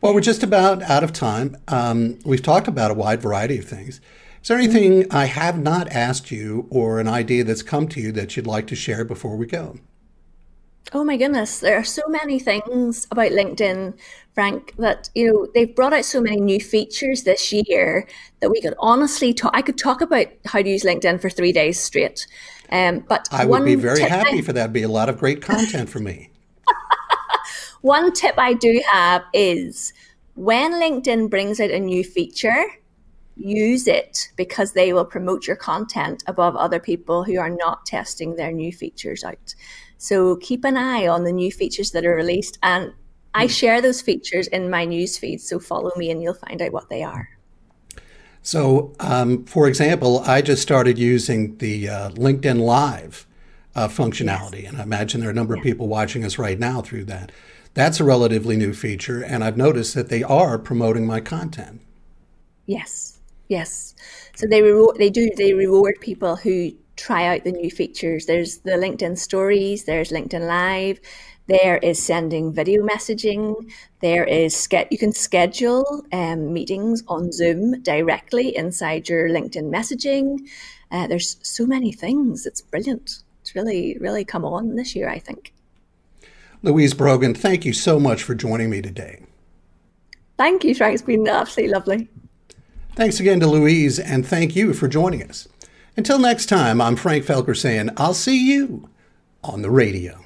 Well, 0.00 0.12
we're 0.12 0.22
just 0.22 0.42
about 0.42 0.82
out 0.82 1.04
of 1.04 1.12
time. 1.12 1.56
Um, 1.68 2.18
we've 2.24 2.42
talked 2.42 2.66
about 2.66 2.90
a 2.90 2.94
wide 2.94 3.22
variety 3.22 3.58
of 3.58 3.64
things. 3.64 4.00
Is 4.42 4.48
there 4.48 4.58
anything 4.58 5.06
I 5.12 5.26
have 5.26 5.56
not 5.56 5.86
asked 5.90 6.32
you 6.32 6.66
or 6.68 6.98
an 6.98 7.06
idea 7.06 7.44
that's 7.44 7.62
come 7.62 7.86
to 7.90 8.00
you 8.00 8.10
that 8.10 8.36
you'd 8.36 8.48
like 8.48 8.66
to 8.66 8.74
share 8.74 9.04
before 9.04 9.36
we 9.36 9.46
go? 9.46 9.78
Oh 10.92 11.04
my 11.04 11.16
goodness, 11.16 11.60
there 11.60 11.78
are 11.78 11.84
so 11.84 12.02
many 12.08 12.40
things 12.40 13.06
about 13.12 13.30
LinkedIn, 13.30 13.96
Frank, 14.34 14.74
that 14.78 15.10
you 15.14 15.32
know 15.32 15.46
they've 15.54 15.74
brought 15.74 15.92
out 15.92 16.04
so 16.04 16.20
many 16.20 16.40
new 16.40 16.60
features 16.60 17.22
this 17.22 17.52
year 17.52 18.06
that 18.40 18.50
we 18.50 18.60
could 18.60 18.74
honestly 18.80 19.32
talk. 19.32 19.52
I 19.54 19.62
could 19.62 19.78
talk 19.78 20.00
about 20.00 20.26
how 20.44 20.60
to 20.60 20.68
use 20.68 20.82
LinkedIn 20.82 21.20
for 21.20 21.30
three 21.30 21.52
days 21.52 21.78
straight. 21.80 22.26
Um, 22.70 23.00
but 23.00 23.28
I 23.30 23.44
would 23.44 23.64
be 23.64 23.74
very 23.74 24.00
happy 24.00 24.38
I, 24.38 24.42
for 24.42 24.52
that. 24.52 24.60
It'd 24.60 24.72
be 24.72 24.82
a 24.82 24.88
lot 24.88 25.08
of 25.08 25.18
great 25.18 25.42
content 25.42 25.88
for 25.88 26.00
me. 26.00 26.30
one 27.82 28.12
tip 28.12 28.34
I 28.38 28.54
do 28.54 28.82
have 28.90 29.22
is 29.32 29.92
when 30.34 30.72
LinkedIn 30.72 31.30
brings 31.30 31.60
out 31.60 31.70
a 31.70 31.78
new 31.78 32.02
feature, 32.02 32.64
use 33.36 33.86
it 33.86 34.30
because 34.36 34.72
they 34.72 34.92
will 34.92 35.04
promote 35.04 35.46
your 35.46 35.56
content 35.56 36.22
above 36.26 36.56
other 36.56 36.80
people 36.80 37.24
who 37.24 37.38
are 37.38 37.50
not 37.50 37.86
testing 37.86 38.36
their 38.36 38.52
new 38.52 38.72
features 38.72 39.24
out. 39.24 39.54
So 39.98 40.36
keep 40.36 40.64
an 40.64 40.76
eye 40.76 41.06
on 41.06 41.24
the 41.24 41.32
new 41.32 41.50
features 41.50 41.92
that 41.92 42.04
are 42.04 42.14
released 42.14 42.58
and 42.62 42.92
I 43.34 43.46
hmm. 43.46 43.50
share 43.50 43.80
those 43.80 44.00
features 44.00 44.46
in 44.48 44.70
my 44.70 44.84
news 44.84 45.18
feed, 45.18 45.40
so 45.40 45.58
follow 45.58 45.90
me 45.96 46.10
and 46.10 46.22
you'll 46.22 46.34
find 46.34 46.62
out 46.62 46.72
what 46.72 46.88
they 46.88 47.02
are. 47.02 47.28
So, 48.44 48.94
um, 49.00 49.46
for 49.46 49.66
example, 49.66 50.20
I 50.20 50.42
just 50.42 50.60
started 50.60 50.98
using 50.98 51.56
the 51.56 51.88
uh, 51.88 52.10
LinkedIn 52.10 52.60
Live 52.60 53.26
uh, 53.74 53.88
functionality. 53.88 54.68
And 54.68 54.76
I 54.76 54.82
imagine 54.82 55.20
there 55.20 55.30
are 55.30 55.32
a 55.32 55.34
number 55.34 55.54
of 55.54 55.62
people 55.62 55.88
watching 55.88 56.24
us 56.24 56.38
right 56.38 56.58
now 56.58 56.82
through 56.82 57.06
that. 57.06 57.32
That's 57.72 58.00
a 58.00 58.04
relatively 58.04 58.56
new 58.56 58.72
feature, 58.72 59.24
and 59.24 59.42
I've 59.42 59.56
noticed 59.56 59.94
that 59.94 60.08
they 60.08 60.22
are 60.22 60.58
promoting 60.58 61.06
my 61.06 61.20
content. 61.20 61.80
Yes, 62.66 63.18
yes. 63.48 63.94
So 64.36 64.46
they 64.46 64.62
reward, 64.62 64.96
they 64.98 65.10
do 65.10 65.28
they 65.36 65.54
reward 65.54 65.96
people 66.00 66.36
who 66.36 66.70
try 66.96 67.26
out 67.26 67.42
the 67.42 67.50
new 67.50 67.70
features. 67.70 68.26
There's 68.26 68.58
the 68.58 68.72
LinkedIn 68.72 69.18
Stories, 69.18 69.86
there's 69.86 70.12
LinkedIn 70.12 70.46
Live, 70.46 71.00
there 71.46 71.76
is 71.78 72.02
sending 72.02 72.52
video 72.52 72.82
messaging. 72.82 73.70
There 74.00 74.24
is 74.24 74.68
you 74.90 74.98
can 74.98 75.12
schedule 75.12 76.04
um, 76.12 76.52
meetings 76.52 77.02
on 77.08 77.32
Zoom 77.32 77.82
directly 77.82 78.56
inside 78.56 79.08
your 79.08 79.28
LinkedIn 79.28 79.70
messaging. 79.70 80.48
Uh, 80.90 81.06
there's 81.06 81.36
so 81.42 81.66
many 81.66 81.92
things. 81.92 82.46
It's 82.46 82.60
brilliant. 82.60 83.22
It's 83.42 83.54
really 83.54 83.98
really 84.00 84.24
come 84.24 84.44
on 84.44 84.76
this 84.76 84.96
year, 84.96 85.08
I 85.08 85.18
think. 85.18 85.52
Louise 86.62 86.94
Brogan, 86.94 87.34
thank 87.34 87.66
you 87.66 87.74
so 87.74 88.00
much 88.00 88.22
for 88.22 88.34
joining 88.34 88.70
me 88.70 88.80
today. 88.80 89.22
Thank 90.38 90.64
you, 90.64 90.74
Frank. 90.74 90.94
It's 90.94 91.02
been 91.02 91.28
absolutely 91.28 91.74
lovely. 91.74 92.08
Thanks 92.94 93.20
again 93.20 93.40
to 93.40 93.46
Louise, 93.46 93.98
and 93.98 94.26
thank 94.26 94.56
you 94.56 94.72
for 94.72 94.88
joining 94.88 95.22
us. 95.22 95.46
Until 95.96 96.18
next 96.18 96.46
time, 96.46 96.80
I'm 96.80 96.96
Frank 96.96 97.24
Felker 97.24 97.56
saying 97.56 97.90
I'll 97.96 98.14
see 98.14 98.50
you 98.50 98.88
on 99.42 99.62
the 99.62 99.70
radio. 99.70 100.24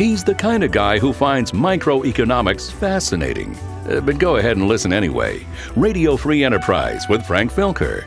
He's 0.00 0.24
the 0.24 0.34
kind 0.34 0.64
of 0.64 0.72
guy 0.72 0.98
who 0.98 1.12
finds 1.12 1.52
microeconomics 1.52 2.72
fascinating. 2.72 3.54
Uh, 3.86 4.00
but 4.00 4.18
go 4.18 4.36
ahead 4.36 4.56
and 4.56 4.66
listen 4.66 4.94
anyway. 4.94 5.44
Radio 5.76 6.16
Free 6.16 6.42
Enterprise 6.42 7.06
with 7.10 7.22
Frank 7.26 7.52
Felker. 7.52 8.06